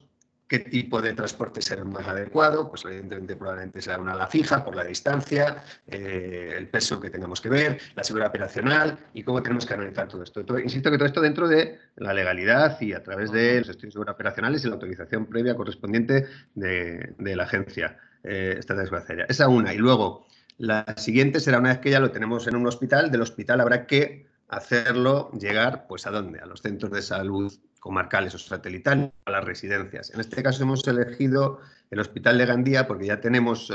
qué 0.46 0.60
tipo 0.60 1.02
de 1.02 1.12
transporte 1.14 1.60
será 1.62 1.82
más 1.82 2.06
adecuado, 2.06 2.70
pues 2.70 2.84
evidentemente 2.84 3.34
probablemente 3.34 3.82
será 3.82 3.98
una 3.98 4.12
ala 4.12 4.28
fija 4.28 4.64
por 4.64 4.76
la 4.76 4.84
distancia, 4.84 5.64
eh, 5.88 6.54
el 6.56 6.68
peso 6.68 7.00
que 7.00 7.10
tengamos 7.10 7.40
que 7.40 7.48
ver, 7.48 7.80
la 7.96 8.04
seguridad 8.04 8.28
operacional 8.28 8.96
y 9.14 9.24
cómo 9.24 9.42
tenemos 9.42 9.66
que 9.66 9.74
analizar 9.74 10.06
todo 10.06 10.22
esto. 10.22 10.44
insisto 10.60 10.92
que 10.92 10.96
todo 10.96 11.06
esto 11.06 11.20
dentro 11.20 11.48
de 11.48 11.76
la 11.96 12.14
legalidad 12.14 12.80
y 12.80 12.92
a 12.92 13.02
través 13.02 13.32
de 13.32 13.58
los 13.58 13.70
estudios 13.70 13.96
operacionales 13.96 14.62
y 14.62 14.68
la 14.68 14.74
autorización 14.74 15.26
previa 15.26 15.56
correspondiente 15.56 16.28
de, 16.54 17.14
la 17.18 17.42
agencia 17.42 17.98
eh, 18.22 18.54
estatal 18.58 18.88
de 18.88 19.24
Esa 19.28 19.48
una. 19.48 19.74
Y 19.74 19.78
luego, 19.78 20.24
la 20.58 20.84
siguiente 20.96 21.40
será 21.40 21.58
una 21.58 21.70
vez 21.70 21.78
que 21.78 21.90
ya 21.90 22.00
lo 22.00 22.10
tenemos 22.10 22.46
en 22.46 22.56
un 22.56 22.66
hospital, 22.66 23.10
del 23.10 23.22
hospital 23.22 23.60
habrá 23.60 23.86
que 23.86 24.26
hacerlo 24.48 25.30
llegar, 25.32 25.86
pues 25.88 26.06
¿a 26.06 26.10
dónde? 26.10 26.38
A 26.40 26.46
los 26.46 26.62
centros 26.62 26.92
de 26.92 27.02
salud 27.02 27.52
comarcales 27.80 28.34
o 28.34 28.38
satelitales, 28.38 29.10
a 29.26 29.30
las 29.30 29.44
residencias. 29.44 30.10
En 30.14 30.20
este 30.20 30.42
caso 30.42 30.62
hemos 30.62 30.86
elegido 30.88 31.60
el 31.90 32.00
Hospital 32.00 32.38
de 32.38 32.46
Gandía 32.46 32.86
porque 32.86 33.06
ya 33.06 33.20
tenemos 33.20 33.70
eh, 33.70 33.74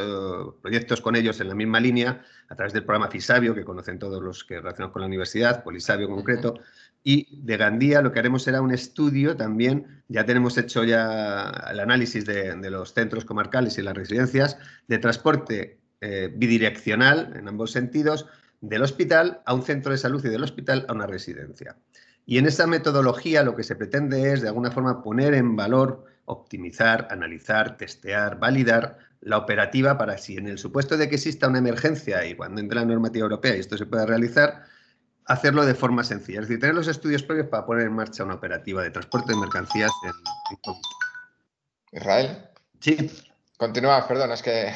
proyectos 0.63 0.99
con 0.99 1.15
ellos 1.15 1.39
en 1.41 1.47
la 1.47 1.53
misma 1.53 1.79
línea 1.79 2.23
a 2.47 2.55
través 2.55 2.73
del 2.73 2.83
programa 2.83 3.11
FISABIO, 3.11 3.53
que 3.53 3.63
conocen 3.63 3.99
todos 3.99 4.21
los 4.23 4.43
que 4.43 4.57
relacionan 4.57 4.91
con 4.91 5.01
la 5.01 5.07
universidad, 5.07 5.63
Polisabio 5.63 6.07
en 6.07 6.15
concreto, 6.15 6.55
y 7.03 7.43
de 7.43 7.57
Gandía 7.57 8.01
lo 8.01 8.11
que 8.11 8.17
haremos 8.17 8.41
será 8.41 8.61
un 8.61 8.73
estudio 8.73 9.37
también, 9.37 10.03
ya 10.07 10.25
tenemos 10.25 10.57
hecho 10.57 10.83
ya 10.83 11.67
el 11.69 11.79
análisis 11.79 12.25
de, 12.25 12.55
de 12.55 12.71
los 12.71 12.93
centros 12.93 13.25
comarcales 13.25 13.77
y 13.77 13.83
las 13.83 13.95
residencias, 13.95 14.57
de 14.87 14.97
transporte 14.97 15.78
eh, 16.01 16.31
bidireccional 16.33 17.33
en 17.35 17.47
ambos 17.47 17.71
sentidos, 17.71 18.25
del 18.61 18.81
hospital 18.81 19.41
a 19.45 19.53
un 19.53 19.63
centro 19.63 19.91
de 19.91 19.97
salud 19.97 20.23
y 20.25 20.29
del 20.29 20.43
hospital 20.43 20.85
a 20.87 20.93
una 20.93 21.07
residencia. 21.07 21.77
Y 22.25 22.37
en 22.37 22.45
esa 22.45 22.67
metodología 22.67 23.43
lo 23.43 23.55
que 23.55 23.63
se 23.63 23.75
pretende 23.75 24.33
es, 24.33 24.41
de 24.41 24.49
alguna 24.49 24.71
forma, 24.71 25.01
poner 25.01 25.33
en 25.33 25.55
valor, 25.55 26.05
optimizar, 26.25 27.07
analizar, 27.09 27.77
testear, 27.77 28.39
validar 28.39 28.99
la 29.21 29.37
operativa 29.37 29.97
para 29.97 30.17
si 30.17 30.37
en 30.37 30.47
el 30.47 30.57
supuesto 30.57 30.95
de 30.95 31.09
que 31.09 31.15
exista 31.15 31.47
una 31.47 31.57
emergencia 31.57 32.25
y 32.25 32.35
cuando 32.35 32.61
entre 32.61 32.79
la 32.79 32.85
normativa 32.85 33.23
europea 33.23 33.55
y 33.55 33.59
esto 33.59 33.77
se 33.77 33.85
pueda 33.85 34.05
realizar, 34.05 34.63
hacerlo 35.25 35.65
de 35.65 35.75
forma 35.75 36.03
sencilla. 36.03 36.41
Es 36.41 36.47
decir, 36.47 36.59
tener 36.59 36.75
los 36.75 36.87
estudios 36.87 37.23
previos 37.23 37.47
para 37.47 37.65
poner 37.65 37.87
en 37.87 37.93
marcha 37.93 38.23
una 38.23 38.35
operativa 38.35 38.83
de 38.83 38.91
transporte 38.91 39.33
de 39.33 39.39
mercancías 39.39 39.91
en, 40.03 40.11
Israel. 41.91 42.49
Sí. 42.79 43.11
Continúa, 43.57 44.07
perdón, 44.07 44.31
es 44.31 44.43
que 44.43 44.71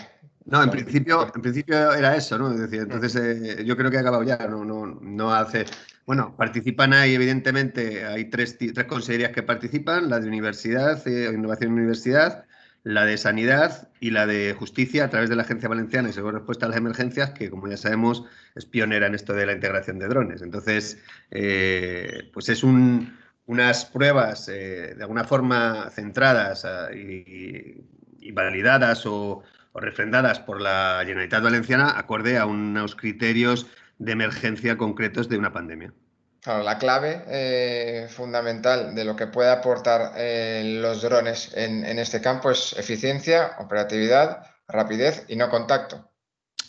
no, 0.45 0.63
en 0.63 0.69
principio, 0.69 1.31
en 1.33 1.41
principio 1.41 1.93
era 1.93 2.15
eso, 2.15 2.37
¿no? 2.37 2.51
Es 2.51 2.59
decir, 2.59 2.81
entonces 2.81 3.15
eh, 3.15 3.63
yo 3.65 3.77
creo 3.77 3.89
que 3.89 3.97
ha 3.97 4.01
acabado 4.01 4.23
ya, 4.23 4.37
no, 4.47 4.65
no, 4.65 4.85
no 4.85 5.33
hace. 5.33 5.65
Bueno, 6.05 6.35
participan 6.35 6.93
ahí, 6.93 7.15
evidentemente, 7.15 8.05
hay 8.05 8.25
tres, 8.25 8.57
tres 8.57 8.85
consejerías 8.85 9.31
que 9.31 9.43
participan: 9.43 10.09
la 10.09 10.19
de 10.19 10.27
universidad, 10.27 11.07
eh, 11.07 11.31
innovación 11.33 11.71
en 11.71 11.77
universidad, 11.79 12.45
la 12.83 13.05
de 13.05 13.17
sanidad 13.17 13.89
y 14.01 14.09
la 14.09 14.27
de 14.27 14.53
justicia 14.57 15.05
a 15.05 15.09
través 15.09 15.29
de 15.29 15.37
la 15.37 15.43
Agencia 15.43 15.69
Valenciana 15.69 16.09
y 16.09 16.13
Seguro 16.13 16.37
Respuesta 16.39 16.65
a 16.65 16.69
las 16.69 16.77
Emergencias, 16.77 17.31
que 17.31 17.49
como 17.49 17.69
ya 17.69 17.77
sabemos 17.77 18.25
es 18.55 18.65
pionera 18.65 19.07
en 19.07 19.15
esto 19.15 19.33
de 19.33 19.45
la 19.45 19.53
integración 19.53 19.97
de 19.99 20.07
drones. 20.09 20.41
Entonces, 20.41 20.97
eh, 21.31 22.29
pues 22.33 22.49
es 22.49 22.63
un, 22.63 23.17
unas 23.45 23.85
pruebas 23.85 24.47
de 24.47 24.97
alguna 24.99 25.23
forma 25.23 25.89
centradas 25.89 26.67
y, 26.93 27.81
y 28.19 28.31
validadas 28.33 29.05
o 29.05 29.43
o 29.73 29.79
refrendadas 29.79 30.39
por 30.39 30.61
la 30.61 31.01
Generalitat 31.01 31.43
Valenciana 31.43 31.97
acorde 31.97 32.37
a 32.37 32.45
unos 32.45 32.95
criterios 32.95 33.67
de 33.97 34.13
emergencia 34.13 34.77
concretos 34.77 35.29
de 35.29 35.37
una 35.37 35.51
pandemia. 35.51 35.93
Claro, 36.41 36.63
la 36.63 36.77
clave 36.77 37.23
eh, 37.27 38.07
fundamental 38.09 38.93
de 38.93 39.05
lo 39.05 39.15
que 39.15 39.27
puede 39.27 39.49
aportar 39.49 40.13
eh, 40.17 40.79
los 40.81 41.01
drones 41.01 41.51
en, 41.55 41.85
este 41.97 42.19
campo 42.19 42.51
es 42.51 42.73
eficiencia, 42.77 43.55
operatividad, 43.59 44.45
rapidez 44.67 45.23
y 45.29 45.37
no 45.37 45.49
contacto. 45.49 46.11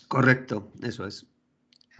Correcto, 0.06 0.72
eso 0.82 1.06
es. 1.06 1.26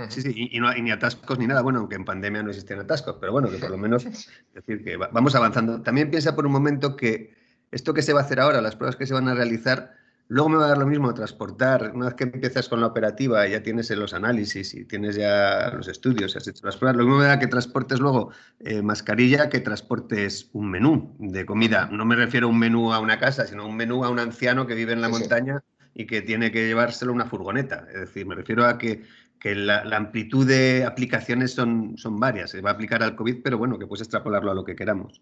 Sí, 0.08 0.22
sí, 0.22 0.48
y, 0.52 0.60
no, 0.60 0.72
ni 0.72 0.90
atascos 0.90 1.38
ni 1.38 1.46
nada. 1.46 1.62
Bueno, 1.62 1.80
aunque 1.80 1.96
en 1.96 2.04
pandemia 2.04 2.42
no 2.42 2.50
existen 2.50 2.78
atascos, 2.78 3.16
pero 3.20 3.32
bueno, 3.32 3.50
que 3.50 3.58
por 3.58 3.70
lo 3.70 3.78
menos 3.78 4.04
decir 4.54 4.84
que 4.84 4.96
vamos 4.96 5.34
avanzando. 5.34 5.82
También 5.82 6.10
piensa 6.10 6.34
por 6.34 6.46
un 6.46 6.52
momento 6.52 6.96
que 6.96 7.34
esto 7.72 7.92
que 7.92 8.02
se 8.02 8.12
va 8.12 8.20
a 8.20 8.24
hacer 8.24 8.38
ahora, 8.38 8.60
las 8.60 8.76
pruebas 8.76 8.94
que 8.94 9.06
se 9.06 9.14
van 9.14 9.28
a 9.28 9.34
realizar, 9.34 9.94
Luego 10.28 10.48
me 10.48 10.56
va 10.56 10.64
a 10.64 10.68
dar 10.68 10.78
lo 10.78 10.86
mismo 10.86 11.12
transportar. 11.12 11.92
Una 11.94 12.06
vez 12.06 12.14
que 12.14 12.24
empiezas 12.24 12.68
con 12.68 12.80
la 12.80 12.86
operativa, 12.86 13.46
ya 13.46 13.62
tienes 13.62 13.90
los 13.90 14.14
análisis 14.14 14.72
y 14.74 14.84
tienes 14.86 15.16
ya 15.16 15.70
los 15.74 15.86
estudios, 15.86 16.34
has 16.34 16.48
hecho 16.48 16.64
las 16.64 16.78
pruebas. 16.78 16.96
Lo 16.96 17.04
mismo 17.04 17.18
me 17.18 17.26
da 17.26 17.38
que 17.38 17.46
transportes 17.46 18.00
luego 18.00 18.30
eh, 18.60 18.80
mascarilla 18.80 19.50
que 19.50 19.60
transportes 19.60 20.48
un 20.52 20.70
menú 20.70 21.14
de 21.18 21.44
comida. 21.44 21.88
No 21.92 22.06
me 22.06 22.16
refiero 22.16 22.46
a 22.46 22.50
un 22.50 22.58
menú 22.58 22.92
a 22.92 23.00
una 23.00 23.18
casa, 23.18 23.46
sino 23.46 23.64
a 23.64 23.66
un 23.66 23.76
menú 23.76 24.02
a 24.02 24.08
un 24.08 24.18
anciano 24.18 24.66
que 24.66 24.74
vive 24.74 24.94
en 24.94 25.02
la 25.02 25.10
montaña 25.10 25.62
y 25.92 26.06
que 26.06 26.22
tiene 26.22 26.50
que 26.50 26.66
llevárselo 26.66 27.12
una 27.12 27.26
furgoneta. 27.26 27.86
Es 27.92 28.00
decir, 28.00 28.26
me 28.26 28.34
refiero 28.34 28.64
a 28.64 28.78
que, 28.78 29.02
la, 29.44 29.82
amplitud 29.94 30.46
de 30.46 30.86
aplicaciones 30.86 31.52
son, 31.52 31.98
son 31.98 32.18
varias. 32.18 32.52
Se 32.52 32.62
va 32.62 32.70
a 32.70 32.72
aplicar 32.72 33.02
al 33.02 33.14
COVID, 33.14 33.42
pero 33.44 33.58
bueno, 33.58 33.78
que 33.78 33.86
puedes 33.86 34.00
extrapolarlo 34.00 34.50
a 34.50 34.54
lo 34.54 34.64
que 34.64 34.74
queramos. 34.74 35.20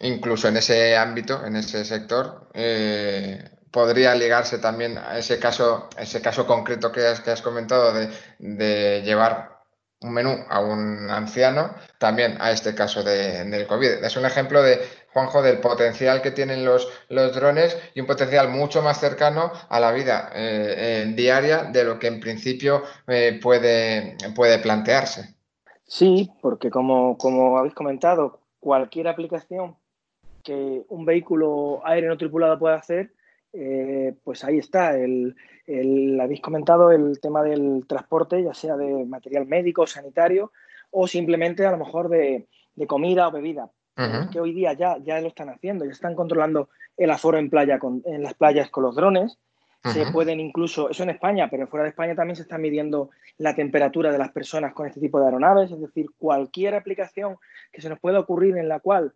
Incluso 0.00 0.46
en 0.46 0.58
ese 0.58 0.96
ámbito, 0.96 1.44
en 1.44 1.56
ese 1.56 1.84
sector. 1.84 2.48
Eh 2.54 3.56
podría 3.70 4.14
ligarse 4.14 4.58
también 4.58 4.98
a 4.98 5.18
ese 5.18 5.38
caso, 5.38 5.88
ese 5.98 6.20
caso 6.20 6.46
concreto 6.46 6.90
que 6.92 7.06
has, 7.06 7.20
que 7.20 7.30
has 7.30 7.42
comentado 7.42 7.92
de, 7.92 9.02
llevar 9.02 9.60
un 10.00 10.12
menú 10.12 10.34
a 10.48 10.60
un 10.60 11.10
anciano, 11.10 11.74
también 11.98 12.36
a 12.40 12.50
este 12.50 12.74
caso 12.74 13.02
del 13.02 13.66
COVID. 13.66 14.04
Es 14.04 14.16
un 14.16 14.24
ejemplo 14.24 14.62
de, 14.62 14.80
Juanjo, 15.12 15.42
del 15.42 15.58
potencial 15.58 16.22
que 16.22 16.30
tienen 16.30 16.64
los, 16.64 16.88
los 17.08 17.34
drones 17.34 17.76
y 17.94 18.00
un 18.00 18.06
potencial 18.06 18.48
mucho 18.48 18.80
más 18.80 18.98
cercano 18.98 19.52
a 19.68 19.80
la 19.80 19.92
vida 19.92 20.30
eh, 20.34 20.74
eh, 20.76 21.12
diaria 21.14 21.64
de 21.64 21.84
lo 21.84 21.98
que 21.98 22.06
en 22.06 22.20
principio 22.20 22.82
eh, 23.06 23.38
puede, 23.42 24.16
puede 24.34 24.58
plantearse. 24.60 25.34
Sí, 25.84 26.30
porque 26.40 26.70
como, 26.70 27.18
como 27.18 27.58
habéis 27.58 27.74
comentado, 27.74 28.40
cualquier 28.60 29.08
aplicación 29.08 29.76
que 30.44 30.84
un 30.88 31.04
vehículo 31.04 31.84
aéreo 31.84 32.10
no 32.10 32.16
tripulado 32.16 32.58
pueda 32.58 32.76
hacer, 32.76 33.12
pues 34.24 34.44
ahí 34.44 34.58
está. 34.58 34.96
El, 34.96 35.36
habéis 36.20 36.40
comentado 36.40 36.90
el 36.90 37.20
tema 37.20 37.42
del 37.42 37.84
transporte, 37.86 38.42
ya 38.42 38.54
sea 38.54 38.76
de 38.76 39.04
material 39.04 39.46
médico, 39.46 39.86
sanitario 39.86 40.52
o 40.90 41.06
simplemente 41.06 41.64
a 41.66 41.70
lo 41.70 41.78
mejor 41.78 42.08
de, 42.08 42.48
comida 42.86 43.28
o 43.28 43.32
bebida. 43.32 43.70
Que 44.32 44.40
hoy 44.40 44.54
día 44.54 44.72
ya, 44.72 44.96
ya 45.02 45.20
lo 45.20 45.28
están 45.28 45.50
haciendo, 45.50 45.84
ya 45.84 45.90
están 45.90 46.14
controlando 46.14 46.70
el 46.96 47.10
aforo 47.10 47.36
en, 47.36 47.50
playa 47.50 47.78
en 48.06 48.22
las 48.22 48.32
playas 48.32 48.70
con 48.70 48.84
los 48.84 48.94
drones. 48.94 49.38
Se 49.92 50.10
pueden 50.12 50.40
incluso, 50.40 50.90
eso 50.90 51.02
en 51.02 51.10
España, 51.10 51.48
pero 51.50 51.66
fuera 51.66 51.84
de 51.84 51.90
España 51.90 52.14
también 52.14 52.36
se 52.36 52.42
está 52.42 52.58
midiendo 52.58 53.10
la 53.38 53.54
temperatura 53.54 54.12
de 54.12 54.18
las 54.18 54.30
personas 54.30 54.74
con 54.74 54.86
este 54.86 55.00
tipo 55.00 55.18
de 55.18 55.26
aeronaves. 55.26 55.70
Es 55.70 55.80
decir, 55.80 56.06
cualquier 56.18 56.74
aplicación 56.74 57.36
que 57.72 57.80
se 57.82 57.88
nos 57.88 57.98
pueda 57.98 58.20
ocurrir 58.20 58.56
en 58.56 58.68
la 58.68 58.80
cual 58.80 59.12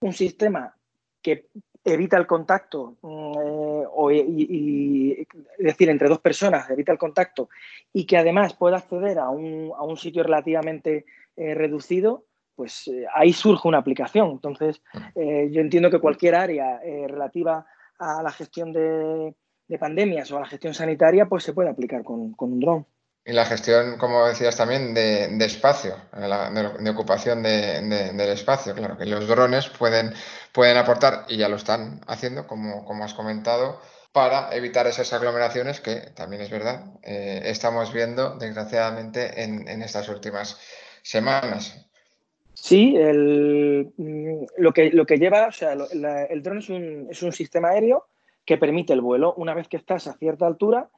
un 0.00 0.12
sistema 0.12 0.74
que 1.22 1.46
evita 1.84 2.16
el 2.16 2.26
contacto, 2.26 2.96
mm, 3.02 3.32
eh, 3.38 3.84
o, 3.92 4.10
y, 4.10 5.26
es 5.58 5.64
decir, 5.64 5.88
entre 5.88 6.08
dos 6.08 6.20
personas, 6.20 6.68
evita 6.70 6.92
el 6.92 6.98
contacto, 6.98 7.48
y 7.92 8.04
que 8.06 8.16
además 8.16 8.54
pueda 8.54 8.78
acceder 8.78 9.18
a 9.18 9.30
un, 9.30 9.72
a 9.76 9.82
un 9.82 9.96
sitio 9.96 10.22
relativamente 10.22 11.06
eh, 11.36 11.54
reducido, 11.54 12.24
pues 12.54 12.88
eh, 12.88 13.06
ahí 13.14 13.32
surge 13.32 13.66
una 13.66 13.78
aplicación. 13.78 14.30
Entonces, 14.30 14.82
yo 15.14 15.60
entiendo 15.60 15.90
que 15.90 15.98
cualquier 15.98 16.34
área 16.34 16.78
relativa 16.80 17.64
a 17.98 18.22
la 18.22 18.30
gestión 18.30 18.72
de, 18.72 19.34
de, 19.66 19.78
pandemias 19.78 20.30
o 20.30 20.36
a 20.36 20.40
la 20.40 20.46
gestión 20.46 20.74
sanitaria, 20.74 21.26
pues 21.26 21.44
se 21.44 21.54
puede 21.54 21.70
aplicar 21.70 22.04
con, 22.04 22.32
con 22.32 22.52
un 22.52 22.60
dron. 22.60 22.86
Y 23.24 23.32
la 23.32 23.44
gestión, 23.44 23.98
como 23.98 24.26
decías 24.26 24.56
también, 24.56 24.94
de, 24.94 25.44
espacio, 25.44 25.94
de, 26.12 26.90
ocupación 26.90 27.42
del 27.42 28.20
espacio. 28.20 28.74
Claro, 28.74 28.96
que 28.96 29.04
los 29.04 29.28
drones 29.28 29.68
pueden, 29.68 30.14
pueden 30.52 30.78
aportar, 30.78 31.26
y 31.28 31.36
ya 31.36 31.48
lo 31.48 31.56
están 31.56 32.00
haciendo, 32.06 32.46
como, 32.46 32.84
como 32.86 33.04
has 33.04 33.12
comentado, 33.12 33.78
para 34.12 34.54
evitar 34.56 34.86
esas 34.86 35.12
aglomeraciones 35.12 35.80
que 35.80 35.96
también 36.14 36.42
es 36.42 36.50
verdad, 36.50 36.86
eh, 37.02 37.42
estamos 37.44 37.92
viendo 37.92 38.36
desgraciadamente 38.36 39.42
en, 39.42 39.82
estas 39.82 40.08
últimas 40.08 40.58
semanas. 41.02 41.86
Sí, 42.54 42.96
el, 42.96 43.92
mm, 43.96 44.44
lo, 44.56 44.72
que, 44.72 44.90
lo 44.90 45.06
que 45.06 45.18
lleva, 45.18 45.46
o 45.46 45.52
sea, 45.52 45.74
el 45.74 46.42
dron 46.42 46.58
es 46.58 46.68
un, 46.68 47.06
es 47.10 47.22
un 47.22 47.32
sistema 47.32 47.68
aéreo 47.68 48.06
que 48.44 48.58
permite 48.58 48.92
el 48.92 49.00
vuelo. 49.00 49.34
Una 49.34 49.54
vez 49.54 49.68
que 49.68 49.76
estás 49.76 50.06
a 50.08 50.14
cierta 50.14 50.46
altura, 50.46 50.88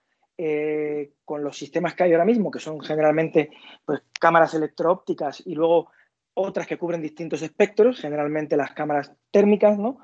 eh, 0.45 1.13
con 1.25 1.45
los 1.45 1.57
sistemas 1.57 1.95
que 1.95 2.03
hay 2.03 2.13
ahora 2.13 2.25
mismo, 2.25 2.51
que 2.51 2.59
son 2.59 2.81
generalmente 2.81 3.51
pues, 3.85 4.03
cámaras 4.19 4.55
electro-ópticas 4.55 5.41
y 5.47 5.55
luego 5.55 5.93
otras 6.35 6.67
que 6.67 6.77
cubren 6.77 7.01
distintos 7.01 7.43
espectros, 7.43 8.01
generalmente 8.01 8.57
las 8.57 8.73
cámaras 8.73 9.13
térmicas, 9.31 9.79
¿no? 9.79 9.99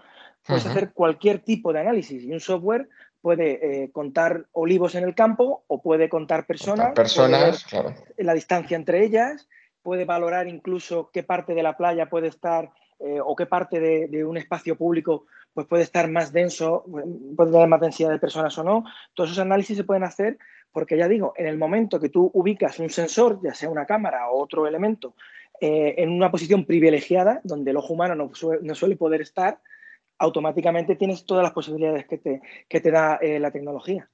Puedes 0.47 0.65
hacer 0.65 0.93
cualquier 0.93 1.41
tipo 1.41 1.73
de 1.73 1.81
análisis 1.81 2.23
y 2.23 2.31
un 2.31 2.39
software 2.39 2.89
puede 3.21 3.83
eh, 3.83 3.91
contar 3.91 4.47
olivos 4.53 4.95
en 4.95 5.03
el 5.03 5.17
campo 5.17 5.65
o 5.67 5.83
puede 5.83 6.09
contar 6.09 6.47
personas, 6.47 6.93
personas 6.93 7.67
la 8.17 8.35
distancia 8.35 8.77
entre 8.77 9.05
ellas, 9.05 9.49
puede 9.83 10.05
valorar 10.05 10.47
incluso 10.47 11.11
qué 11.13 11.25
parte 11.25 11.55
de 11.55 11.65
la 11.65 11.77
playa 11.77 12.09
puede 12.09 12.29
estar 12.29 12.71
eh, 13.01 13.21
o 13.25 13.37
qué 13.37 13.47
parte 13.47 13.79
de, 13.79 14.25
un 14.25 14.37
espacio 14.37 14.77
público 14.77 15.27
pues 15.55 15.67
puede 15.67 15.85
estar 15.85 16.09
más 16.09 16.33
denso, 16.33 16.85
puede 17.37 17.53
tener 17.53 17.69
más 17.69 17.81
densidad 17.81 18.11
de 18.11 18.19
personas 18.19 18.57
o 18.59 18.65
no. 18.65 18.85
Todos 19.15 19.31
esos 19.31 19.43
análisis 19.43 19.77
se 19.77 19.85
pueden 19.85 20.05
hacer 20.05 20.39
porque, 20.73 20.97
ya 20.97 21.09
digo, 21.09 21.33
en 21.37 21.47
el 21.47 21.57
momento 21.57 21.99
que 21.99 22.09
tú 22.09 22.31
ubicas 22.35 22.79
un 22.79 22.91
sensor, 22.91 23.41
ya 23.43 23.55
sea 23.55 23.71
una 23.71 23.87
cámara 23.87 24.31
o 24.31 24.43
otro 24.43 24.67
elemento, 24.67 25.15
eh, 25.61 25.95
en 25.99 26.11
una 26.11 26.31
posición 26.31 26.65
privilegiada, 26.65 27.41
donde 27.43 27.71
el 27.71 27.77
ojo 27.77 27.95
humano 27.95 28.15
no, 28.15 28.75
suele 28.75 28.97
poder 28.97 29.21
estar, 29.21 29.59
automáticamente 30.19 30.97
tienes 30.97 31.25
todas 31.25 31.43
las 31.43 31.53
posibilidades 31.53 32.07
que 32.07 32.19
te, 32.81 32.91
da 32.91 33.17
eh, 33.17 33.39
la 33.39 33.51
tecnología. 33.51 34.09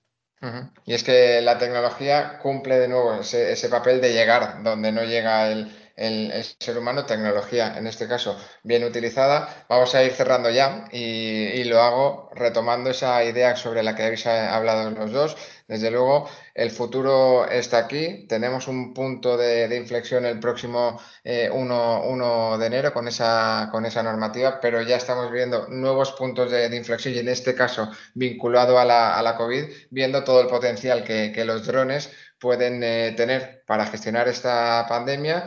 Y 0.85 0.93
es 0.93 1.03
que 1.03 1.41
la 1.41 1.59
tecnología 1.59 2.39
cumple 2.43 2.79
de 2.79 2.89
nuevo 2.89 3.15
ese 3.15 3.69
papel 3.71 4.03
de 4.03 4.13
llegar 4.13 4.63
donde 4.63 4.93
no 4.93 5.03
llega 5.03 5.51
el, 5.51 5.73
el, 5.97 6.33
ser 6.59 6.79
humano, 6.79 7.07
tecnología, 7.07 7.77
en 7.79 7.87
este 7.87 8.09
caso, 8.09 8.37
bien 8.63 8.85
utilizada. 8.85 9.67
Vamos 9.69 9.95
a 9.95 10.05
ir 10.05 10.13
cerrando 10.13 10.51
ya 10.51 10.87
y, 10.93 11.65
lo 11.65 11.81
hago 11.81 12.31
retomando 12.35 12.91
esa 12.91 13.25
idea 13.25 13.57
sobre 13.57 13.83
la 13.83 13.95
que 13.95 14.03
habéis 14.05 14.27
hablado 14.27 14.91
los 14.91 15.13
dos. 15.13 15.37
Desde 15.67 15.91
luego, 15.91 16.29
el 16.55 16.71
futuro 16.71 17.49
está 17.49 17.79
aquí. 17.79 18.27
Tenemos 18.29 18.69
un 18.69 18.93
punto 18.93 19.37
de, 19.37 19.75
inflexión 19.77 20.27
el 20.27 20.39
próximo 20.39 21.01
1, 21.25 22.57
eh, 22.57 22.59
de 22.59 22.67
enero 22.67 22.93
con 22.93 23.09
esa, 23.09 23.69
con 23.73 23.87
esa 23.87 24.03
normativa, 24.03 24.61
pero 24.61 24.83
ya 24.83 24.97
estamos 24.97 25.31
viendo 25.31 25.69
nuevos 25.69 26.13
puntos 26.13 26.51
de, 26.51 26.75
inflexión 26.77 27.15
y 27.15 27.19
en 27.19 27.29
este 27.29 27.55
caso 27.55 27.91
vinculado 28.15 28.79
a 28.79 28.85
la, 28.85 29.17
a 29.19 29.23
la 29.23 29.37
COVID, 29.37 29.65
viendo 29.91 30.23
todo 30.25 30.41
el 30.41 30.49
potencial 30.49 31.05
que, 31.05 31.45
los 31.45 31.67
drones 31.67 32.11
pueden 32.39 32.83
eh, 32.83 33.13
tener 33.17 33.65
para 33.67 33.87
gestionar 33.87 34.29
esta 34.29 34.87
pandemia 34.89 35.45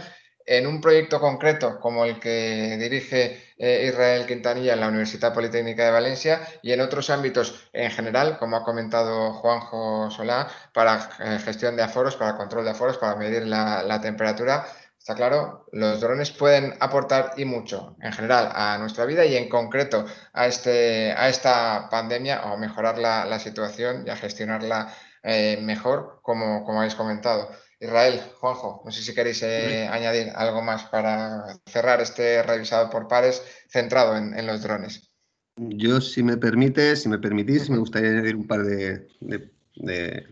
en 0.48 0.66
un 0.66 0.80
proyecto 0.80 1.20
concreto 1.20 1.78
como 1.80 2.06
el 2.06 2.20
que 2.20 2.78
dirige 2.80 3.54
eh, 3.58 3.86
Israel 3.90 4.26
Quintanilla 4.26 4.74
en 4.74 4.80
la 4.80 4.88
Universidad 4.88 5.34
Politécnica 5.34 5.84
de 5.84 5.92
Valencia 5.92 6.40
y 6.62 6.72
en 6.72 6.80
otros 6.80 7.10
ámbitos 7.10 7.70
en 7.74 7.92
general, 7.92 8.38
como 8.40 8.56
ha 8.56 8.64
comentado 8.64 9.34
Juanjo 9.34 10.10
Solá, 10.10 10.48
para 10.74 11.10
eh, 11.20 11.40
gestión 11.44 11.76
de 11.76 11.84
aforos, 11.84 12.16
para 12.16 12.38
control 12.38 12.64
de 12.64 12.72
aforos, 12.72 12.98
para 12.98 13.16
medir 13.18 13.46
la, 13.46 14.00
temperatura. 14.02 14.66
Está 14.98 15.16
claro, 15.16 15.66
los 15.74 16.00
drones 16.00 16.32
pueden 16.32 16.76
aportar 16.80 17.34
y 17.38 17.46
mucho 17.46 17.96
en 18.02 18.14
general 18.14 18.50
a 18.54 18.78
nuestra 18.78 19.06
vida 19.06 19.26
y 19.26 19.36
en 19.36 19.50
concreto 19.50 20.06
a, 20.34 20.48
este, 20.48 21.14
a 21.14 21.30
esta 21.30 21.90
pandemia 21.90 22.44
o 22.46 22.58
mejorar 22.58 22.98
la, 22.98 23.40
situación 23.40 24.04
y 24.06 24.10
a 24.10 24.16
gestionarla 24.16 24.94
eh, 25.24 25.58
mejor, 25.62 26.20
como, 26.22 26.64
como 26.64 26.80
habéis 26.80 26.96
comentado. 26.96 27.50
Israel, 27.80 28.22
Juanjo, 28.40 28.82
no 28.84 28.92
sé 28.92 29.04
si 29.04 29.14
queréis 29.14 29.44
eh, 29.44 29.88
añadir 29.88 30.32
algo 30.36 30.62
más 30.62 30.86
para 30.86 31.58
cerrar 31.68 32.02
este 32.02 32.42
revisado 32.42 32.90
por 32.90 33.08
pares 33.08 33.44
centrado 33.70 34.18
en, 34.18 34.48
los 34.48 34.64
drones. 34.64 35.12
Yo, 35.58 36.02
si 36.02 36.24
me 36.24 36.38
permite, 36.38 36.96
si 36.96 37.08
me 37.08 37.20
permitís, 37.20 37.70
me 37.70 37.78
gustaría 37.78 38.10
añadir 38.12 38.36
un 38.36 38.48
par 38.48 38.64
de, 38.64 39.08